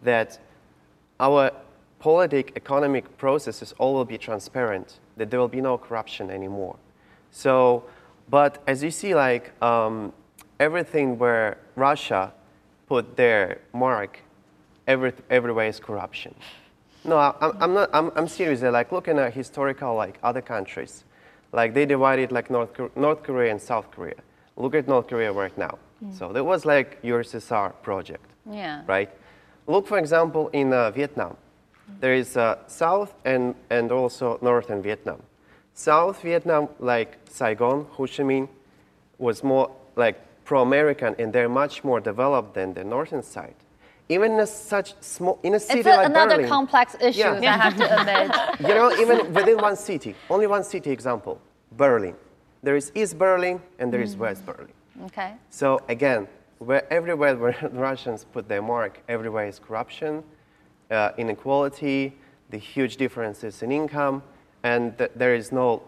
[0.02, 0.38] that
[1.18, 1.50] our
[1.98, 6.76] politic economic processes all will be transparent that there will be no corruption anymore
[7.30, 7.84] so
[8.28, 10.12] but as you see like um,
[10.58, 12.32] everything where russia
[12.88, 14.18] put their mark
[14.88, 16.34] every, everywhere is corruption
[17.04, 21.04] no I, I'm, I'm not I'm, I'm serious like looking at historical like other countries
[21.52, 24.14] like they divided like north, north korea and south korea
[24.56, 25.78] look at north korea right now
[26.18, 28.82] so there was like ussr project Yeah.
[28.88, 29.08] right?
[29.68, 31.36] Look, for example, in uh, Vietnam.
[32.00, 35.22] There is uh, South and, and also Northern Vietnam.
[35.74, 38.48] South Vietnam, like Saigon, Ho Chi Minh,
[39.18, 43.54] was more like pro-American and they're much more developed than the northern side.
[44.12, 47.20] Even in a such small, in a city It's a, like another Berlin, complex issue,
[47.20, 47.54] Yeah.
[47.54, 48.60] I have to admit.
[48.68, 51.40] you know, even within one city, only one city example,
[51.82, 52.14] Berlin.
[52.62, 54.74] There is East Berlin and there is West Berlin.
[55.06, 55.32] Okay.
[55.50, 60.22] So again, where everywhere where the Russians put their mark, everywhere is corruption,
[60.90, 62.14] uh, inequality,
[62.50, 64.22] the huge differences in income,
[64.62, 65.82] and th- there is no,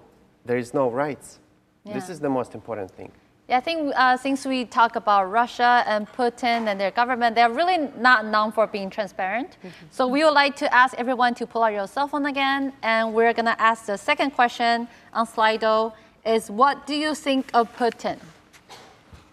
[0.47, 1.39] there is no rights.
[1.85, 3.13] This is the most important thing.
[3.48, 7.50] Yeah, I think uh, since we talk about Russia and Putin and their government, they're
[7.50, 9.58] really not known for being transparent.
[9.89, 13.12] So we would like to ask everyone to pull out your cell phone again, and
[13.12, 18.20] we're gonna ask the second question on Slido is what do you think of Putin?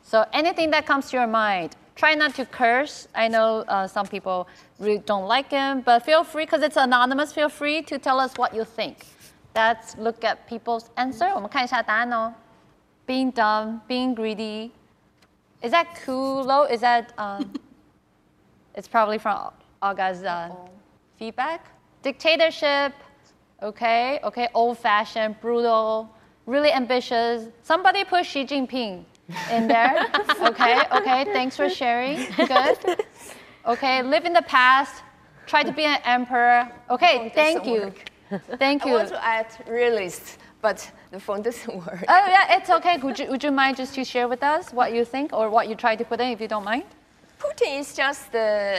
[0.03, 1.77] So anything that comes to your mind.
[1.95, 3.09] Try not to curse.
[3.15, 7.33] I know uh, some people really don't like him, but feel free because it's anonymous.
[7.33, 9.07] Feel free to tell us what you think.
[9.55, 11.35] Let's look at people's answer.
[11.35, 12.35] 我们看一下答案哦。
[13.12, 14.72] Being dumb, being greedy.
[15.62, 16.72] Is that Kulo?
[16.72, 17.12] Is that?
[17.18, 17.52] Um,
[18.76, 20.56] it's probably from Olga's uh,
[21.20, 21.66] feedback.
[22.04, 22.94] Dictatorship.
[23.62, 24.22] Okay.
[24.24, 24.48] Okay.
[24.54, 26.10] Old-fashioned, brutal,
[26.46, 27.50] really ambitious.
[27.64, 29.04] Somebody put Xi Jinping
[29.52, 30.08] in there.
[30.44, 30.80] okay.
[30.94, 31.26] Okay.
[31.34, 32.16] Thanks for sharing.
[32.38, 32.78] Good.
[33.66, 34.04] Okay.
[34.04, 35.04] Live in the past.
[35.48, 36.72] Try to be an emperor.
[36.90, 37.30] Okay.
[37.36, 37.94] Thank you.
[38.58, 38.94] Thank you.
[38.94, 42.06] I want to add realist but the phone doesn't work.
[42.08, 42.98] Oh yeah, it's okay.
[42.98, 45.68] Would you, would you mind just to share with us what you think or what
[45.68, 46.84] you try to put in, if you don't mind?
[47.40, 48.78] Putin is just the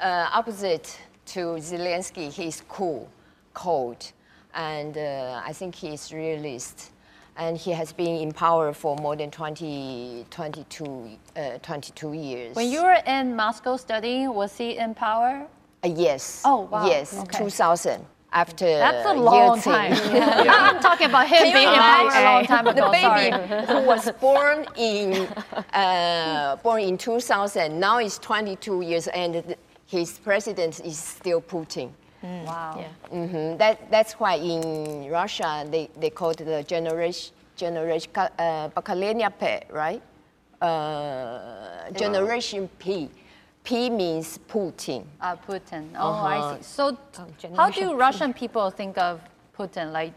[0.00, 2.32] uh, opposite to Zelensky.
[2.32, 3.08] He's cool,
[3.52, 4.12] cold,
[4.54, 6.92] and uh, I think he's realist.
[7.36, 12.56] And he has been in power for more than 20, 22, uh, 22 years.
[12.56, 15.46] When you were in Moscow studying, was he in power?
[15.84, 16.42] Uh, yes.
[16.44, 16.88] Oh, wow.
[16.88, 17.38] Yes, Okay.
[17.38, 19.92] 2000 after that's a long time.
[19.92, 20.44] Yeah.
[20.44, 20.70] Yeah.
[20.70, 22.86] I'm talking about him being empowered a long time ago.
[22.86, 25.26] The baby who was born in
[25.72, 31.90] uh, born in 2000 now is 22 years and his president is still Putin.
[32.22, 32.44] Mm.
[32.44, 32.74] Wow.
[32.78, 33.16] Yeah.
[33.18, 33.58] Mm -hmm.
[33.58, 40.02] That that's why in Russia they they call it the generation generation uh, P, right?
[40.60, 43.08] Uh, generation P.
[43.68, 45.04] P means Putin.
[45.20, 45.84] Uh, Putin.
[45.98, 46.56] Oh, I Uh-huh.
[46.56, 46.62] see.
[46.62, 46.96] So,
[47.54, 49.20] how do Russian people think of
[49.58, 49.92] Putin?
[49.92, 50.14] Like,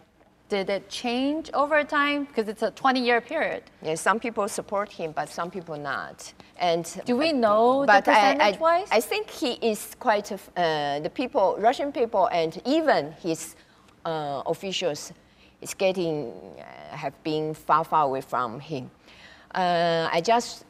[0.47, 2.19] did it change over time?
[2.25, 3.63] Because it's a 20-year period.
[3.81, 6.33] Yeah, some people support him, but some people not.
[6.57, 8.87] And Do we know the but I, I, percentage-wise?
[8.89, 13.55] I think he is quite a f- uh, the people, Russian people, and even his
[14.05, 15.11] uh, officials
[15.61, 16.15] is getting
[16.57, 18.89] uh, have been far, far away from him.
[19.53, 20.63] Uh, I just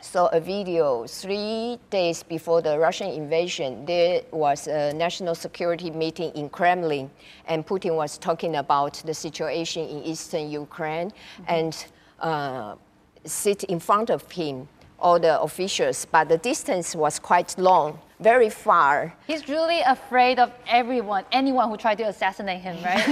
[0.00, 3.84] saw a video three days before the Russian invasion.
[3.84, 7.10] There was a national security meeting in Kremlin,
[7.46, 11.12] and Putin was talking about the situation in eastern Ukraine,
[11.46, 11.86] and
[12.20, 12.74] uh,
[13.24, 14.68] sit in front of him
[15.00, 19.14] all the officials, but the distance was quite long, very far.
[19.26, 23.04] He's really afraid of everyone, anyone who tried to assassinate him, right?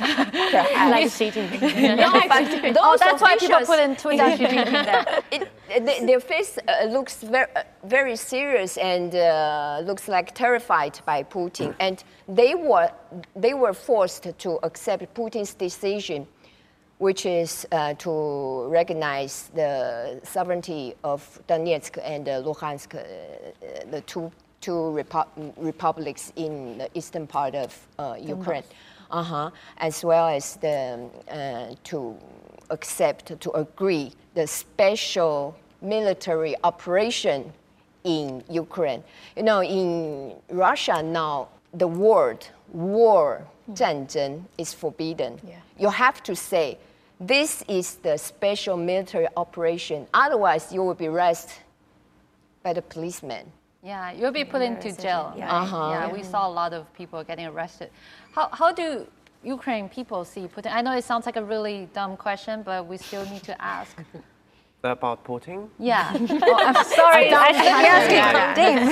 [0.00, 1.96] I like Xi Jinping.
[1.96, 5.22] No, but oh, those that's why people officials- put in Twitter Xi Jinping there.
[5.30, 5.48] it,
[5.86, 11.22] the, their face uh, looks very, uh, very serious and uh, looks like terrified by
[11.22, 11.74] Putin.
[11.78, 12.90] And they were,
[13.36, 16.26] they were forced to accept Putin's decision,
[17.00, 24.30] which is uh, to recognize the sovereignty of Donetsk and uh, Luhansk, uh, the two,
[24.60, 28.64] two repu- republics in the eastern part of uh, Ukraine,
[29.10, 32.14] uh-huh, as well as the, uh, to
[32.68, 37.50] accept, to agree the special military operation
[38.04, 39.02] in Ukraine.
[39.36, 45.38] You know, in Russia now, the word war, 战争, is forbidden.
[45.78, 46.76] You have to say,
[47.20, 50.06] this is the special military operation.
[50.14, 51.58] Otherwise, you will be arrested
[52.62, 53.52] by the policeman.
[53.82, 55.32] Yeah, you'll be put into jail.
[55.36, 55.44] yeah.
[55.44, 55.62] right?
[55.62, 55.90] Uh-huh.
[55.90, 57.90] Yeah, we saw a lot of people getting arrested.
[58.34, 59.06] How, how do
[59.42, 60.72] Ukraine people see Putin?
[60.72, 63.96] I know it sounds like a really dumb question, but we still need to ask.
[64.82, 65.68] About Putin?
[65.78, 66.10] Yeah.
[66.14, 67.30] oh, I'm sorry.
[67.30, 68.88] I should be asking.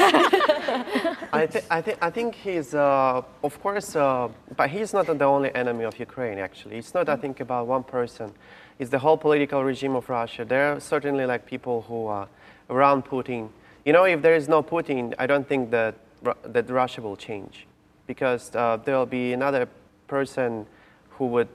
[1.32, 5.24] I, th- I, th- I think he's, uh, of course, uh, but he's not the
[5.24, 6.76] only enemy of Ukraine, actually.
[6.76, 8.34] It's not, I think, about one person.
[8.78, 10.44] It's the whole political regime of Russia.
[10.44, 12.28] There are certainly like people who are
[12.68, 13.48] around Putin.
[13.86, 17.16] You know, if there is no Putin, I don't think that, Ru- that Russia will
[17.16, 17.66] change
[18.06, 19.66] because uh, there will be another
[20.06, 20.66] person
[21.12, 21.48] who would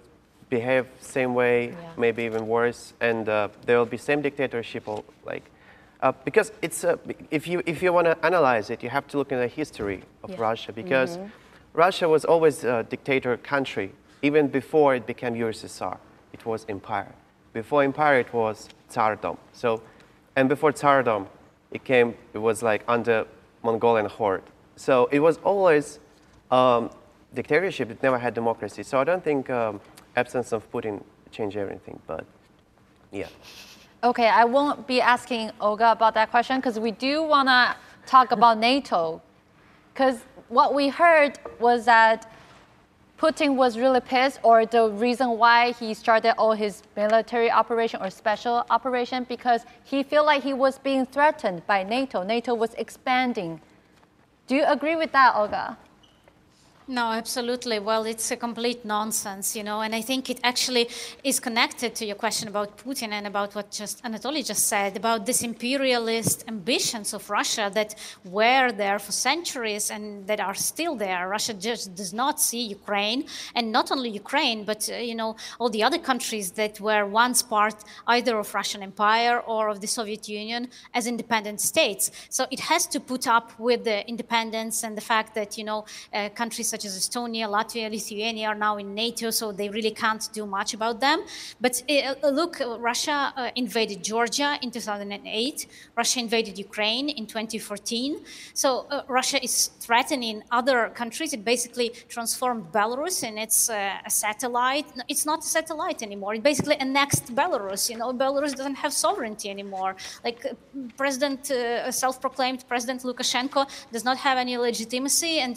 [0.57, 1.55] behave same way,
[1.97, 3.33] maybe even worse, and uh,
[3.65, 5.45] there will be same dictatorship or like
[6.03, 6.97] uh, because it's uh,
[7.31, 9.99] if you if you want to analyze it, you have to look in the history
[10.23, 11.11] of Russia because
[11.85, 13.89] Russia was always a dictator country
[14.21, 15.97] even before it became USSR.
[16.35, 17.13] It was empire.
[17.53, 19.37] Before empire, it was Tsardom.
[19.53, 19.81] So,
[20.35, 21.23] and before Tsardom,
[21.71, 22.09] it came.
[22.33, 23.25] It was like under
[23.63, 24.47] Mongolian horde.
[24.75, 25.99] So it was always
[26.51, 26.89] um,
[27.33, 27.89] dictatorship.
[27.91, 28.83] It never had democracy.
[28.83, 29.79] So I don't think um,
[30.15, 31.99] absence of Putin change everything.
[32.07, 32.25] But
[33.11, 33.27] yeah.
[34.03, 38.31] Okay, I won't be asking Olga about that question because we do want to talk
[38.31, 39.21] about NATO.
[39.93, 42.29] Because what we heard was that
[43.17, 48.09] Putin was really pissed, or the reason why he started all his military operation or
[48.09, 52.23] special operation, because he felt like he was being threatened by NATO.
[52.23, 53.61] NATO was expanding.
[54.47, 55.77] Do you agree with that, Olga?
[56.87, 57.79] No, absolutely.
[57.79, 60.89] Well, it's a complete nonsense, you know, and I think it actually
[61.23, 65.25] is connected to your question about Putin and about what just Anatolii just said about
[65.25, 71.29] this imperialist ambitions of Russia that were there for centuries and that are still there.
[71.29, 75.69] Russia just does not see Ukraine, and not only Ukraine, but uh, you know all
[75.69, 80.27] the other countries that were once part either of Russian Empire or of the Soviet
[80.27, 82.11] Union as independent states.
[82.29, 85.85] So it has to put up with the independence and the fact that you know
[86.13, 90.25] uh, countries such as Estonia, Latvia, Lithuania are now in NATO, so they really can't
[90.39, 91.19] do much about them.
[91.65, 92.53] But uh, look,
[92.91, 95.67] Russia uh, invaded Georgia in 2008.
[95.95, 98.21] Russia invaded Ukraine in 2014.
[98.55, 99.55] So uh, Russia is
[99.85, 101.29] threatening other countries.
[101.37, 104.87] It basically transformed Belarus and it's a satellite.
[105.13, 106.33] It's not a satellite anymore.
[106.33, 107.81] It basically annexed Belarus.
[107.91, 109.91] You know, Belarus doesn't have sovereignty anymore.
[110.25, 110.39] Like
[110.97, 111.41] President,
[112.03, 115.55] self-proclaimed President Lukashenko does not have any legitimacy, and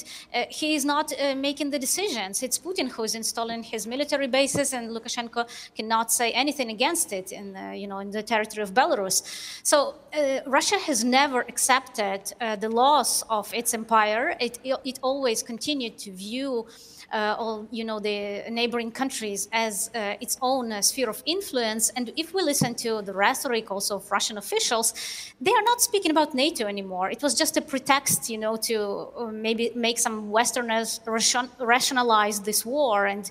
[0.61, 2.43] he is not uh, making the decisions.
[2.43, 7.33] It's Putin who is installing his military bases, and Lukashenko cannot say anything against it
[7.33, 9.23] in, the, you know, in the territory of Belarus.
[9.63, 14.37] So uh, Russia has never accepted the loss of its empire.
[14.41, 16.67] It, it always continued to view
[17.13, 21.91] uh, all you know the neighboring countries as uh, its own uh, sphere of influence.
[21.91, 24.95] And if we listen to the rhetoric also of Russian officials,
[25.41, 27.11] they are not speaking about NATO anymore.
[27.11, 33.07] It was just a pretext, you know, to maybe make some Westerners rationalize this war
[33.07, 33.31] and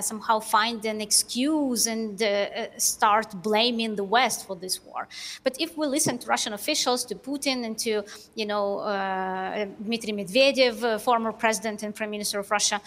[0.00, 2.22] somehow find an excuse and
[2.76, 5.08] start blaming the West for this war.
[5.44, 8.02] But if we listen to Russian officials, to Putin, and to
[8.34, 12.80] you know uh, Dmitry Medvedev, uh, former president and prime minister of Russia,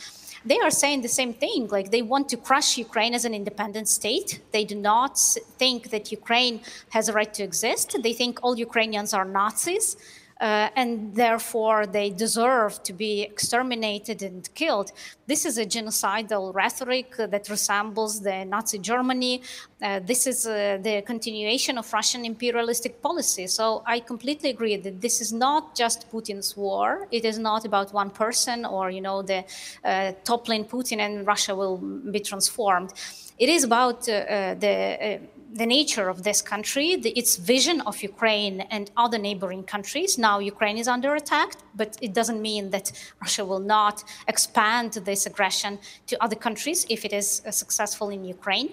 [0.46, 1.68] they are saying the same thing.
[1.68, 4.42] Like they want to crush Ukraine as an independent state.
[4.52, 5.20] They do not
[5.62, 7.88] think that Ukraine has a right to exist.
[8.02, 9.98] They think all Ukrainians are Nazis
[10.42, 14.92] uh, and therefore they deserve to be exterminated and killed.
[15.28, 19.44] This is a genocidal rhetoric that resembles the Nazi Germany.
[19.82, 23.46] Uh, this is uh, the continuation of Russian imperialistic policy.
[23.48, 27.08] So I completely agree that this is not just Putin's war.
[27.12, 29.46] It is not about one person or, you know, the
[29.84, 32.94] uh, toppling Putin and Russia will be transformed.
[33.38, 35.20] It is about uh, uh, the
[35.54, 40.18] the nature of this country, the, its vision of Ukraine and other neighboring countries.
[40.18, 45.26] Now, Ukraine is under attack, but it doesn't mean that Russia will not expand this
[45.26, 48.70] aggression to other countries if it is uh, successful in Ukraine.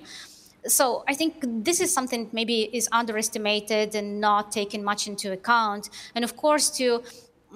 [0.66, 5.90] So I think this is something maybe is underestimated and not taken much into account.
[6.14, 7.02] And of course, to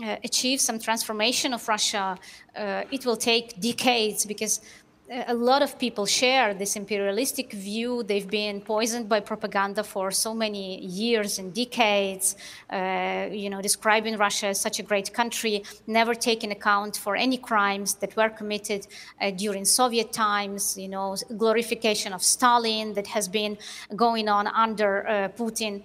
[0.02, 2.18] uh, achieve some transformation of Russia,
[2.56, 4.60] uh, it will take decades because
[5.12, 8.02] a lot of people share this imperialistic view.
[8.02, 12.36] They've been poisoned by propaganda for so many years and decades,
[12.70, 17.36] uh, you know, describing Russia as such a great country, never taking account for any
[17.36, 18.86] crimes that were committed
[19.20, 23.58] uh, during Soviet times, you know, glorification of Stalin that has been
[23.94, 25.82] going on under uh, Putin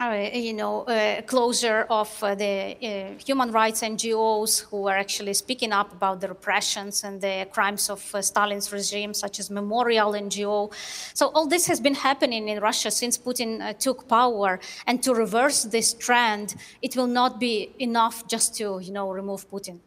[0.00, 5.72] you know, uh, closure of uh, the uh, human rights NGOs who were actually speaking
[5.72, 10.72] up about the repressions and the crimes of uh, Stalin's regime, such as Memorial NGO.
[11.14, 14.60] So all this has been happening in Russia since Putin uh, took power.
[14.86, 19.50] And to reverse this trend, it will not be enough just to, you know, remove
[19.50, 19.78] Putin.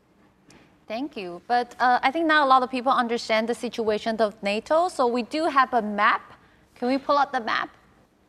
[0.88, 1.40] Thank you.
[1.48, 4.88] But I think now a lot of people understand the situation of NATO.
[4.88, 6.34] So we do have a map.
[6.74, 7.70] Can we pull out the map?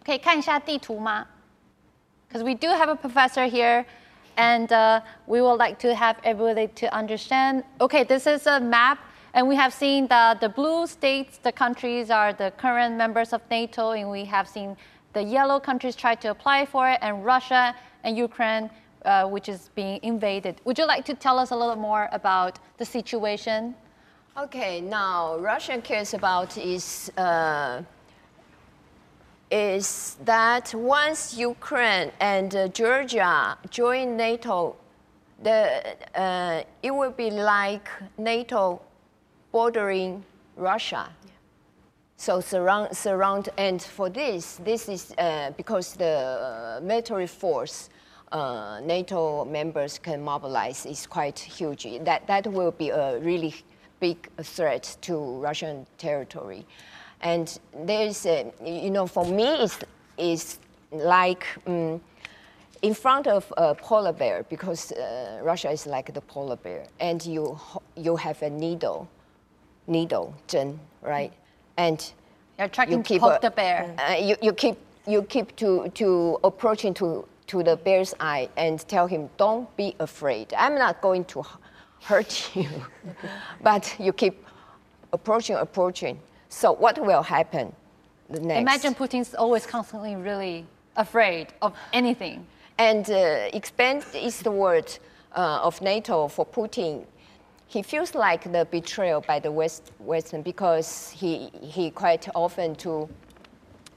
[0.05, 1.27] 可以看一下地图吗
[2.36, 3.86] ？because we do have a professor here
[4.36, 7.64] and uh, we would like to have everybody to understand.
[7.80, 9.00] Okay, this is a map
[9.34, 13.40] and we have seen that the blue states, the countries are the current members of
[13.50, 14.76] NATO and we have seen
[15.14, 18.70] the yellow countries try to apply for it and Russia and Ukraine
[19.06, 20.60] uh, which is being invaded.
[20.66, 23.76] Would you like to tell us a little more about the situation?
[24.38, 27.82] Okay, now Russia cares about is uh,
[29.56, 34.76] is that once Ukraine and uh, Georgia join NATO,
[35.42, 35.82] the,
[36.14, 37.88] uh, it will be like
[38.18, 38.82] NATO
[39.54, 40.26] bordering
[40.58, 41.08] Russia.
[41.08, 41.32] Yeah.
[42.18, 47.90] So surround, surround, and for this, this is uh, because the military force
[48.34, 51.88] uh, NATO members can mobilize is quite huge.
[52.02, 53.56] That, that will be a really
[54.02, 56.66] big threat to Russian territory.
[57.22, 59.80] And there's, a, you know, for me, it's,
[60.18, 60.60] it's
[60.92, 62.02] like um,
[62.82, 67.26] in front of a polar bear because uh, Russia is like the polar bear, and
[67.26, 67.60] you
[67.96, 69.08] you have a needle,
[69.88, 71.34] needle, 针, right?
[71.78, 72.14] And
[72.60, 73.96] you're trying you to poke a, the bear.
[73.98, 78.80] Uh, you, you keep you keep to to approaching to to the bear's eye and
[78.88, 80.54] tell him, don't be afraid.
[80.58, 81.44] I'm not going to
[82.02, 82.70] hurt you,
[83.62, 84.46] but you keep
[85.14, 86.20] approaching, approaching.
[86.50, 87.74] So what will happen
[88.30, 88.62] next?
[88.62, 92.46] Imagine Putin's always constantly really afraid of anything.
[92.78, 94.98] And uh, expand eastward
[95.36, 97.06] uh, of NATO for Putin,
[97.68, 103.10] he feels like the betrayal by the West, Western because he, he quite often to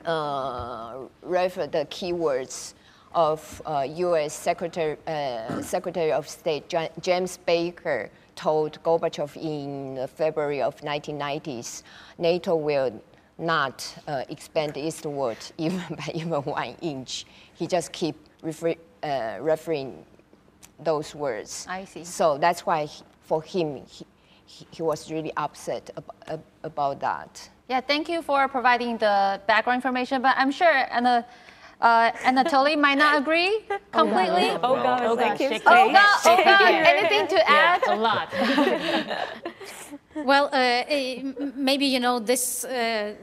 [0.04, 2.74] uh, refer the keywords
[3.14, 4.32] of uh, U.S.
[4.32, 11.82] Secretary, uh, Secretary of State James Baker told Gorbachev in February of 1990s,
[12.18, 12.92] NATO will
[13.36, 13.76] not
[14.06, 17.26] uh, expand eastward even by even one inch.
[17.54, 20.04] He just keep refer, uh, referring
[20.78, 21.66] those words.
[21.68, 22.04] I see.
[22.04, 24.06] So that's why he, for him, he,
[24.46, 25.90] he was really upset
[26.28, 27.50] ab about that.
[27.68, 31.26] Yeah, thank you for providing the background information, but I'm sure Anna,
[31.80, 33.60] uh, Anatolii might not agree
[33.92, 34.50] completely.
[34.62, 35.40] Oh, God, oh, God.
[35.40, 36.74] Oh, God, oh, God.
[36.74, 37.82] anything to add?
[37.86, 38.32] a lot.
[40.14, 41.22] well, uh, eh,
[41.54, 43.14] maybe, you know, this uh,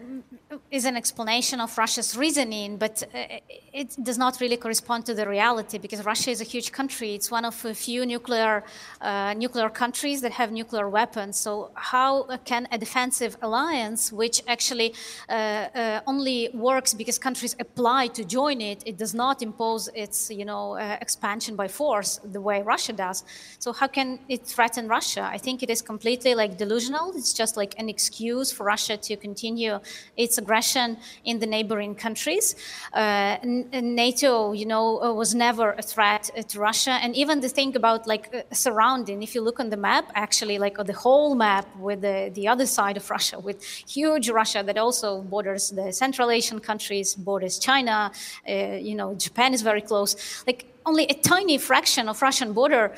[0.72, 3.40] is an explanation of Russia's reasoning, but uh,
[3.74, 7.16] it does not really correspond to the reality because Russia is a huge country.
[7.16, 8.64] It's one of a few nuclear
[9.02, 11.38] uh, nuclear countries that have nuclear weapons.
[11.38, 14.94] So how can a defensive alliance, which actually
[15.30, 20.30] uh, uh only works because countries apply to join it, it does not impose its
[20.30, 23.24] you know uh, expansion by force the way Russia does.
[23.60, 25.24] So how can it threaten Russia?
[25.38, 27.14] I think it is completely like delusional.
[27.16, 29.80] It's just like an excuse for Russia to continue
[30.16, 32.56] its aggression in the neighboring countries.
[32.94, 36.92] Uh, NATO, you know, uh, was never a threat uh, to Russia.
[37.04, 40.58] And even the thing about like uh, surrounding, if you look on the map, actually,
[40.58, 44.78] like the whole map with the, the other side of Russia, with huge Russia that
[44.78, 48.12] also borders the Central Asian countries, borders China,
[48.48, 48.54] uh,
[48.90, 50.44] you know, Japan is very close.
[50.48, 52.94] Like only a tiny fraction of Russian border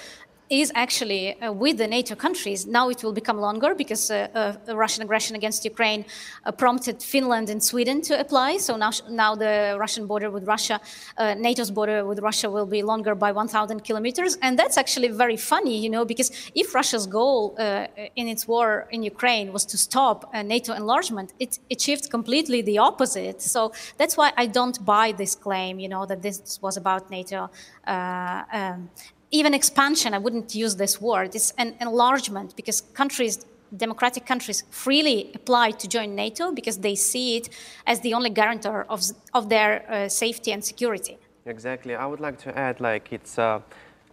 [0.49, 2.65] is actually uh, with the NATO countries.
[2.65, 6.05] Now it will become longer because uh, uh, Russian aggression against Ukraine
[6.45, 8.57] uh, prompted Finland and Sweden to apply.
[8.57, 10.79] So now, now the Russian border with Russia,
[11.17, 14.37] uh, NATO's border with Russia will be longer by 1,000 kilometers.
[14.41, 18.87] And that's actually very funny, you know, because if Russia's goal uh, in its war
[18.91, 23.41] in Ukraine was to stop NATO enlargement, it achieved completely the opposite.
[23.41, 27.49] So that's why I don't buy this claim, you know, that this was about NATO.
[27.85, 28.89] Um,
[29.31, 35.31] even expansion, I wouldn't use this word, it's an enlargement because countries, democratic countries, freely
[35.35, 37.49] apply to join NATO because they see it
[37.85, 39.01] as the only guarantor of,
[39.33, 41.17] of their uh, safety and security.
[41.45, 41.95] Exactly.
[41.95, 43.61] I would like to add, like, it's uh,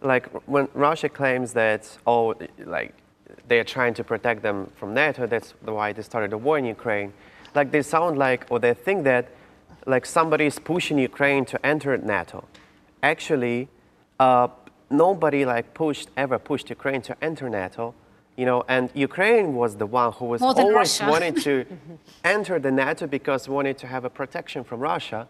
[0.01, 2.35] like when Russia claims that, oh,
[2.65, 2.93] like,
[3.47, 7.13] they're trying to protect them from NATO, that's why they started a war in Ukraine.
[7.53, 9.29] Like, they sound like, or they think that,
[9.85, 12.45] like, somebody is pushing Ukraine to enter NATO.
[13.03, 13.69] Actually,
[14.19, 14.47] uh,
[14.97, 17.93] nobody like pushed ever pushed Ukraine to enter NATO,
[18.35, 21.65] you know, and Ukraine was the one who was always wanted to
[22.23, 25.27] enter the NATO because wanted to have a protection from Russia.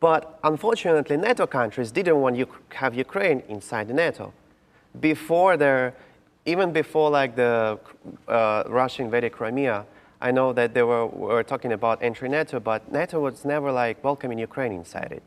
[0.00, 4.32] But unfortunately, NATO countries didn't want to have Ukraine inside the NATO.
[5.00, 5.94] Before there,
[6.46, 7.78] even before like the
[8.28, 9.84] uh, Russia invaded Crimea,
[10.20, 14.02] I know that they were, were talking about entering NATO, but NATO was never like
[14.02, 15.22] welcoming Ukraine inside it.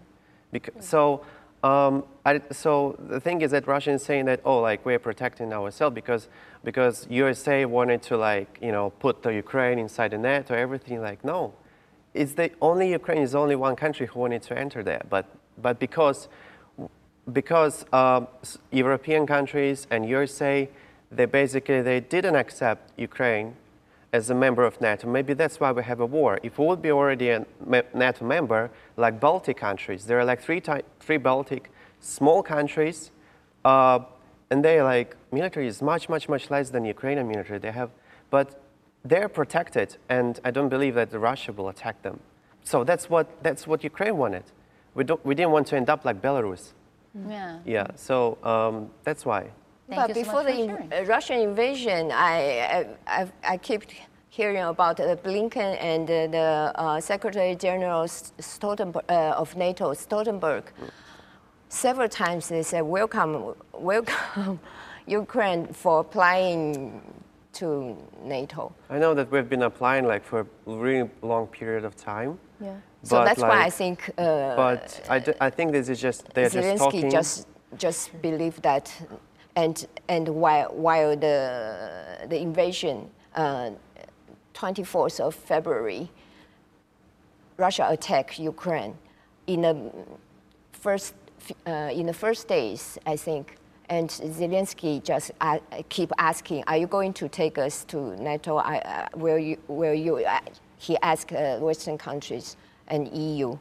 [0.51, 1.26] Because, so
[1.64, 5.53] um, I, so the thing is that Russia is saying that, oh, like we're protecting
[5.53, 6.28] ourselves because,
[6.64, 11.24] because USA wanted to like, you know, put the Ukraine inside the NATO, everything like,
[11.24, 11.53] no.
[12.14, 15.03] It's the only Ukraine is only one country who wanted to enter there.
[15.09, 15.26] But,
[15.62, 16.28] but because,
[17.32, 18.26] because uh,
[18.72, 20.68] European countries and USA,
[21.12, 23.55] they basically, they didn't accept Ukraine
[24.14, 25.07] as a member of NATO.
[25.07, 26.39] Maybe that's why we have a war.
[26.43, 27.45] If we would be already a
[27.93, 30.62] NATO member, like Baltic countries, there are like three,
[30.99, 33.12] three Baltic small countries,
[33.64, 33.99] uh,
[34.49, 37.59] and they like military is much, much, much less than Ukrainian military.
[37.59, 37.91] They have,
[38.30, 38.62] but
[39.05, 42.20] they're protected, and I don't believe that Russia will attack them.
[42.64, 44.43] So that's what that's what Ukraine wanted.
[44.93, 46.74] We don't, we didn't want to end up like Belarus.
[47.30, 47.59] Yeah.
[47.66, 47.88] Yeah.
[47.95, 49.51] So um, that's why.
[49.92, 53.84] Thank but before the in, Russian invasion, I, I, I, keep
[54.30, 60.64] hearing about uh, Blinken and uh, the uh, Secretary General Stoltenberg, uh, of NATO, Stoltenberg.
[61.68, 64.62] Several times they said, welcome, welcome
[65.08, 67.02] Ukraine for applying
[67.52, 68.74] to NATO.
[68.89, 72.39] I know that we've been applying like for a really long period of time.
[72.62, 72.76] Yeah.
[73.04, 74.10] So that's like, why I think.
[74.18, 77.12] Uh, but I, I think this is just they're Zelensky just talking.
[77.12, 78.94] just just believe that
[79.56, 83.72] and and while while the the invasion, uh,
[84.54, 86.10] 24th of February,
[87.58, 88.97] Russia attacked Ukraine
[89.47, 89.91] in the
[90.72, 91.14] first
[91.68, 93.58] uh, in the first days, I think.
[93.89, 98.56] And Zelensky just uh, keep asking, "Are you going to take us to NATO?
[98.56, 99.58] I, uh, will you?
[99.68, 100.39] Will you?" Uh,
[100.78, 102.56] he asked uh, Western countries
[102.88, 103.58] and EU.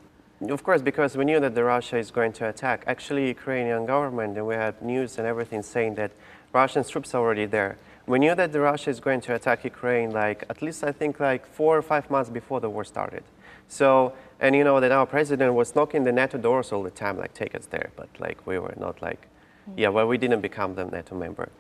[0.49, 2.85] Of course, because we knew that the Russia is going to attack.
[2.87, 6.13] Actually, Ukrainian government, and we had news and everything saying that
[6.55, 7.77] Russian troops are already there.
[8.07, 11.21] We knew that the Russia is going to attack Ukraine like at least I think
[11.21, 13.23] like four or five months before the war started.
[13.69, 17.19] So, and you know that our president was knocking the NATO doors all the time,
[17.19, 19.29] like take us there, but like we were not like,
[19.77, 21.51] yeah, well, we didn't become the NATO member.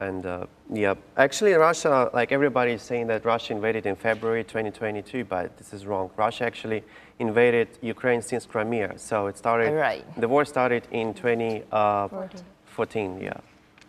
[0.00, 5.26] And uh, yeah, actually, Russia, like everybody is saying that Russia invaded in February 2022,
[5.26, 6.10] but this is wrong.
[6.16, 6.82] Russia actually
[7.18, 8.98] invaded Ukraine since Crimea.
[8.98, 10.06] So it started, Right.
[10.18, 13.34] the war started in 2014, yeah.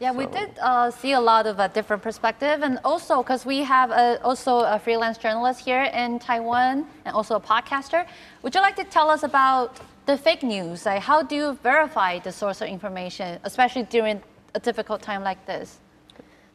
[0.02, 3.60] Yeah, we did uh, see a lot of a different perspective, and also because we
[3.60, 8.08] have a, also a freelance journalist here in Taiwan and also a podcaster.
[8.42, 10.88] Would you like to tell us about the fake news?
[10.88, 14.24] Like, how do you verify the source of information, especially during
[14.56, 15.81] a difficult time like this?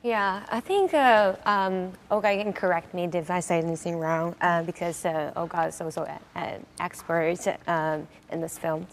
[0.06, 4.62] Yeah, I think uh, um, Olga can correct me if I say anything wrong uh,
[4.62, 7.34] because uh, Olga is also an expert
[7.66, 8.86] um, in this film.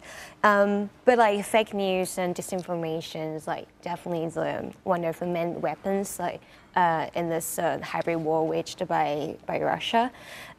[0.43, 5.61] Um, but like fake news and disinformation is like definitely the, one of the main
[5.61, 6.41] weapons like
[6.75, 10.11] uh, in this uh, hybrid war waged by by Russia.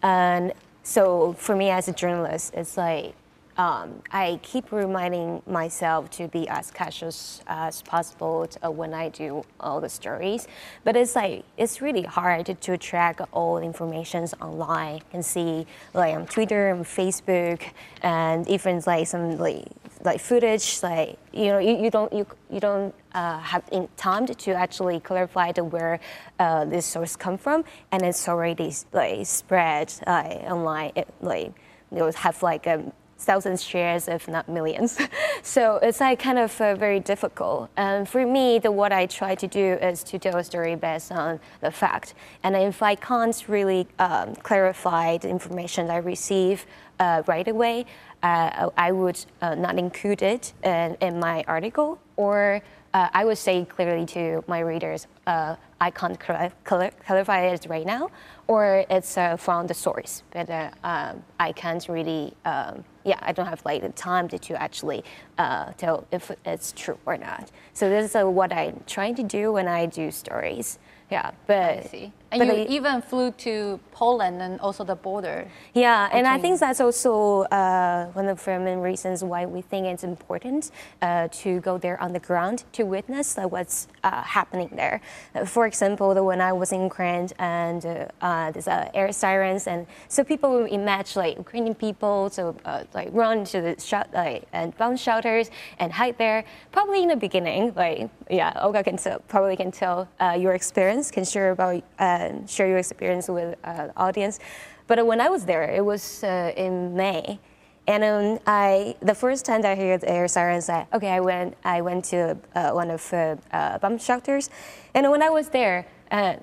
[0.05, 0.53] And
[0.85, 3.17] so for me as a journalist, it's like
[3.57, 9.45] um, I keep reminding myself to be as cautious as possible uh, when I do
[9.61, 10.49] all the stories.
[10.83, 14.97] But it's like it's really hard to, to track all the informations online.
[14.97, 17.63] You can see like on Twitter and Facebook,
[18.03, 19.67] and even like some like
[20.03, 20.83] like footage.
[20.83, 23.63] Like you know, you, you don't you you don't uh, have
[23.97, 26.01] time to actually clarify where
[26.41, 30.91] uh, this source come from, and it's already like spread online.
[30.97, 31.53] It, like
[31.93, 32.93] they would have like a
[33.25, 34.99] thousands shares, if not millions.
[35.43, 37.71] so it's like kind of uh, very difficult.
[37.77, 41.13] And for me, the what I try to do is to tell a story based
[41.13, 42.15] on the fact.
[42.43, 46.67] And if I can't really um, clarify the information I receive
[47.01, 47.87] uh, right away,
[48.23, 52.63] uh, I would uh, not include it in, in my article, or
[52.95, 57.67] uh, I would say clearly to my readers, uh, I can't clar- clar- clarify it
[57.69, 58.11] right now,
[58.47, 63.33] or it's uh, from the source, but uh, um, I can't really, um, yeah, I
[63.33, 65.05] don't have like the time to, actually
[65.39, 67.51] uh, tell if it's true or not.
[67.73, 70.79] So this is uh, what I'm trying to do when I do stories.
[71.11, 71.93] Yeah, but.
[72.35, 75.47] And but you I- even flew to Poland and also the border.
[75.73, 79.87] yeah, and I think that's also uh, one of the main reasons why we think
[79.87, 80.71] it's important
[81.01, 85.01] uh, to go there on the ground to witness uh, what's uh, happening there.
[85.35, 89.13] Uh, for example, the, when I was in Ukraine and uh, uh, there's uh, air
[89.13, 93.73] sirens, and so people will imagine like Ukrainian people so uh, like run to the
[93.91, 95.47] shot like and bomb shelters
[95.79, 96.41] and hide there.
[96.73, 101.11] Probably in the beginning, like yeah, Olga can tell, probably can tell uh, your experience,
[101.17, 104.39] can share about uh, share your experience with uh, the audience.
[104.87, 107.39] But when I was there, it was uh, in May,
[107.87, 111.21] and um, I the first time that I heard the air sirens, I, okay, I
[111.21, 114.51] went I went to uh, one of uh, uh, bomb shelters,
[114.95, 116.37] and when I was there, uh,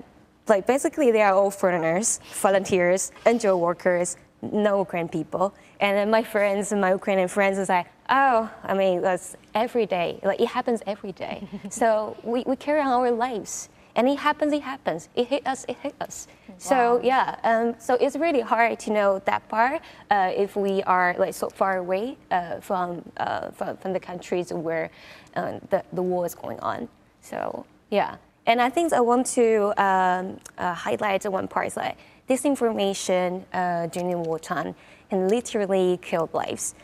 [0.48, 6.22] like basically they are all foreigners, volunteers, NGO workers, no Ukrainian people, and then my
[6.22, 10.48] friends and my Ukrainian friends was like, oh, I mean that's every day, like it
[10.48, 11.48] happens every day.
[11.70, 15.08] so we, we carry on our lives and it happens, it happens.
[15.14, 16.26] It hit us, it hit us.
[16.58, 19.80] So yeah, um, so it's really hard to know that part
[20.10, 24.52] uh, if we are like so far away uh, from, uh, from from the countries
[24.52, 24.90] where
[25.34, 26.88] uh, the the war is going on.
[27.20, 28.16] So yeah,
[28.46, 31.96] and I think I want to um, uh, highlight one part is like
[32.28, 34.74] disinformation uh, during wartime
[35.10, 36.74] can literally kill lives.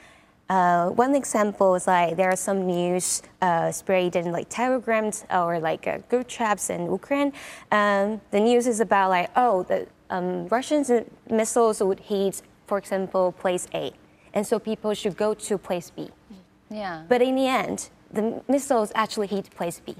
[0.49, 5.59] Uh, one example is like there are some news uh, spread in like telegrams or
[5.61, 7.33] like uh, group chats in Ukraine.
[7.71, 13.33] Um, the news is about like oh the um, Russian missiles would hit, for example,
[13.33, 13.93] place A,
[14.33, 16.09] and so people should go to place B.
[16.71, 17.03] Yeah.
[17.09, 19.97] But in the end, the missiles actually hit place B.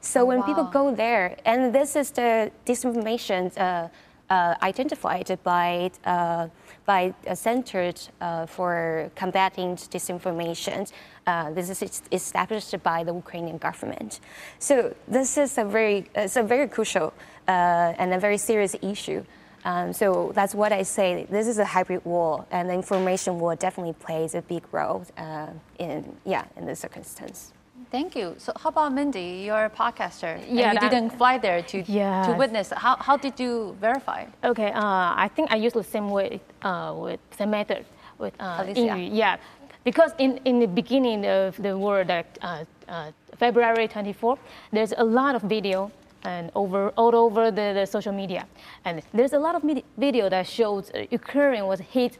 [0.00, 3.88] So when people go there, and this is the disinformation uh,
[4.30, 6.48] uh, identified by uh,
[6.88, 10.90] by uh, centered uh, for combating disinformation.
[11.26, 14.20] Uh, this is established by the Ukrainian government.
[14.58, 14.74] So
[15.06, 17.12] this is a very it's a very crucial
[17.46, 19.22] uh, and a very serious issue.
[19.64, 21.26] Um, so that's what I say.
[21.36, 25.48] This is a hybrid war, and the information war definitely plays a big role uh,
[25.78, 27.52] in yeah in this circumstance.
[27.90, 28.34] Thank you.
[28.38, 29.44] So how about Mindi?
[29.46, 30.36] You're a podcaster.
[30.36, 32.70] and Yeah, you that- didn't fly there to, to witness.
[32.76, 34.26] How, how did you verify?
[34.44, 34.80] Okay, uh,
[35.24, 37.84] I think I use the same way uh, with same method
[38.18, 38.80] with uh, Alicia.
[38.96, 39.36] 英语 Yeah,
[39.84, 44.36] because in, in the beginning of the war, that uh, uh, February 24,
[44.72, 45.90] there's a lot of video
[46.24, 48.44] and over all over the, the social media,
[48.84, 52.18] and there's a lot of medi- video that shows uh, Ukraine was hit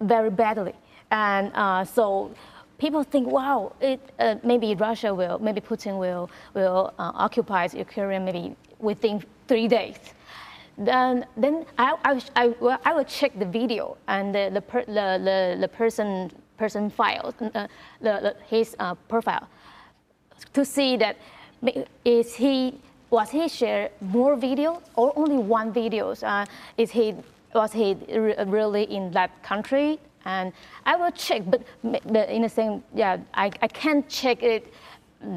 [0.00, 0.72] very badly,
[1.10, 2.30] and uh, so
[2.82, 6.24] people think, wow, it, uh, maybe Russia will, maybe Putin will,
[6.58, 8.44] will uh, occupy Ukraine maybe
[8.88, 9.16] within
[9.48, 9.98] three days.
[10.90, 11.14] then
[11.44, 11.54] then
[11.86, 12.12] I, I,
[12.42, 16.08] I, will- I will check the video and the the, per, the, the, the person
[16.62, 17.66] person file uh,
[18.06, 19.46] the, his uh, profile
[20.56, 21.14] to see that
[22.16, 22.56] is he
[23.16, 23.82] was he share
[24.16, 24.70] more video
[25.00, 26.46] or only one videos uh,
[26.82, 27.06] is he
[27.54, 27.88] was he
[28.24, 29.88] re- really in that country
[30.24, 30.52] and
[30.86, 34.72] I will check but, but in the same yeah I, I can't check it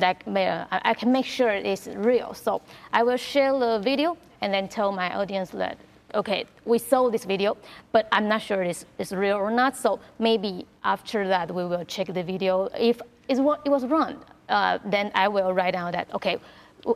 [0.01, 2.61] uh, I can make sure it's real so
[2.91, 5.77] I will share the video and then tell my audience that
[6.15, 7.57] okay, we saw this video,
[7.91, 9.75] but I'm not sure it's, it's real or not.
[9.75, 12.69] So maybe after that, we will check the video.
[12.79, 16.37] If it was wrong, uh, then I will write down that, okay,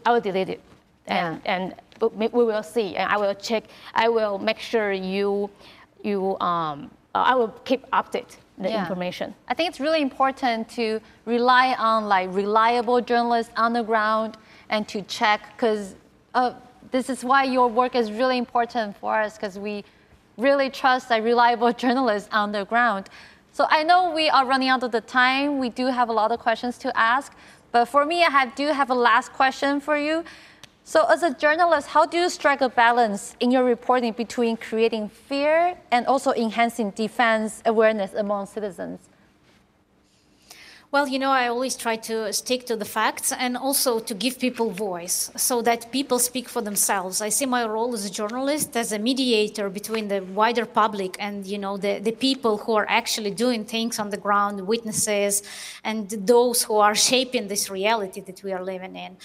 [0.05, 0.61] I will delete it.
[1.07, 1.75] And, and
[2.13, 3.63] we will see, and I will check,
[3.95, 5.49] I will make sure you,
[6.03, 8.81] you um, I will keep update the Yeah.
[8.81, 9.33] information.
[9.47, 14.37] I think it's really important to rely on like reliable journalists on the ground
[14.69, 15.95] and to check because
[16.35, 16.53] uh,
[16.91, 19.83] this is why your work is really important for us because we
[20.37, 23.09] really trust like reliable journalists on the ground.
[23.51, 25.59] So I know we are running out of the time.
[25.59, 27.33] We do have a lot of questions to ask,
[27.71, 30.23] but for me, I have, do have a last question for you.
[30.89, 35.09] So, as a journalist, how do you strike a balance in your reporting between creating
[35.09, 38.99] fear and also enhancing defense awareness among citizens?
[40.91, 44.39] Well, you know, I always try to stick to the facts and also to give
[44.39, 47.21] people voice so that people speak for themselves.
[47.21, 51.45] I see my role as a journalist as a mediator between the wider public and,
[51.45, 55.43] you know, the, the people who are actually doing things on the ground, witnesses,
[55.83, 59.17] and those who are shaping this reality that we are living in.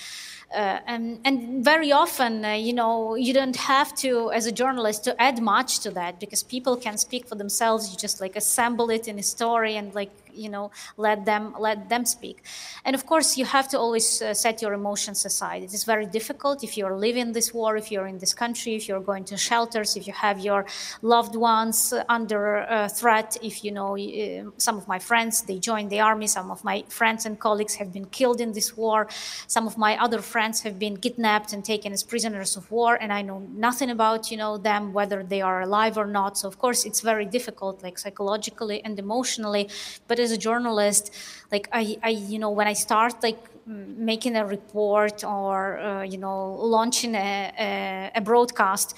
[0.55, 5.03] Uh, and, and very often, uh, you know, you don't have to, as a journalist,
[5.03, 7.91] to add much to that because people can speak for themselves.
[7.91, 11.89] You just like assemble it in a story and like you know let them let
[11.89, 12.43] them speak.
[12.85, 15.62] And of course you have to always uh, set your emotions aside.
[15.62, 18.89] It is very difficult if you're living this war if you're in this country if
[18.89, 20.66] you're going to shelters if you have your
[21.03, 25.91] loved ones under uh, threat if you know uh, some of my friends they joined
[25.91, 29.07] the army some of my friends and colleagues have been killed in this war
[29.47, 33.12] some of my other friends have been kidnapped and taken as prisoners of war and
[33.12, 36.39] i know nothing about you know them whether they are alive or not.
[36.39, 39.68] So of course it's very difficult like psychologically and emotionally
[40.09, 41.05] but as a journalist
[41.53, 46.18] like i, I you know when i start like making a report or uh, you
[46.18, 46.39] know
[46.77, 48.95] launching a, a, a broadcast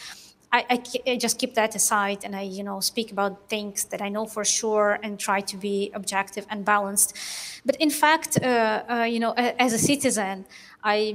[0.53, 4.01] I, I, I just keep that aside and I, you know, speak about things that
[4.01, 7.15] I know for sure and try to be objective and balanced.
[7.65, 10.47] But in fact, uh, uh, you know, as a citizen,
[10.83, 11.15] I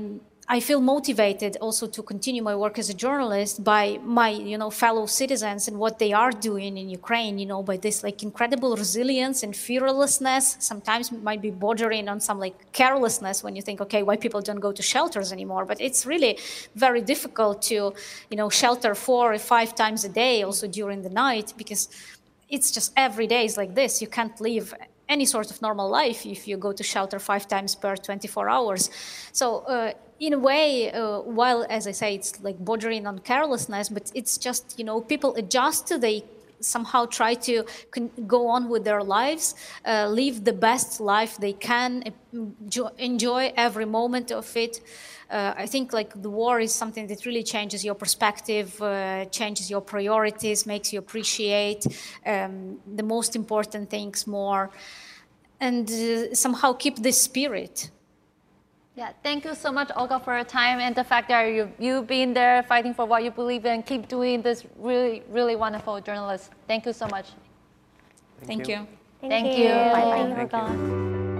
[0.54, 4.70] I feel motivated also to continue my work as a journalist by my, you know,
[4.70, 8.76] fellow citizens and what they are doing in Ukraine, you know, by this like incredible
[8.76, 10.58] resilience and fearlessness.
[10.60, 14.42] Sometimes it might be bordering on some like carelessness when you think, okay, why people
[14.42, 15.64] don't go to shelters anymore.
[15.64, 16.38] But it's really
[16.76, 17.94] very difficult to,
[18.30, 21.88] you know, shelter four or five times a day, also during the night, because
[22.50, 24.02] it's just every day is like this.
[24.02, 24.74] You can't live
[25.08, 28.90] any sort of normal life if you go to shelter five times per 24 hours.
[29.32, 33.90] So, uh, in a way, uh, while as I say, it's like bordering on carelessness,
[33.90, 36.24] but it's just you know people adjust to they
[36.60, 41.54] somehow try to con- go on with their lives, uh, live the best life they
[41.54, 42.04] can,
[42.36, 44.80] enjo- enjoy every moment of it.
[45.28, 49.72] Uh, I think like the war is something that really changes your perspective, uh, changes
[49.72, 51.84] your priorities, makes you appreciate
[52.28, 54.70] um, the most important things more,
[55.60, 57.90] and uh, somehow keep this spirit.
[58.96, 62.08] Yeah, thank you so much, Olga, for your time and the fact that you you've
[62.08, 63.84] been there fighting for what you believe in.
[63.84, 66.52] Keep doing this really, really wonderful journalist.
[66.68, 67.28] Thank you so much.
[68.44, 68.76] Thank, you.
[68.76, 69.30] you.
[69.30, 69.70] Thank you.
[69.70, 70.48] Bye bye.
[70.50, 71.31] Thank you.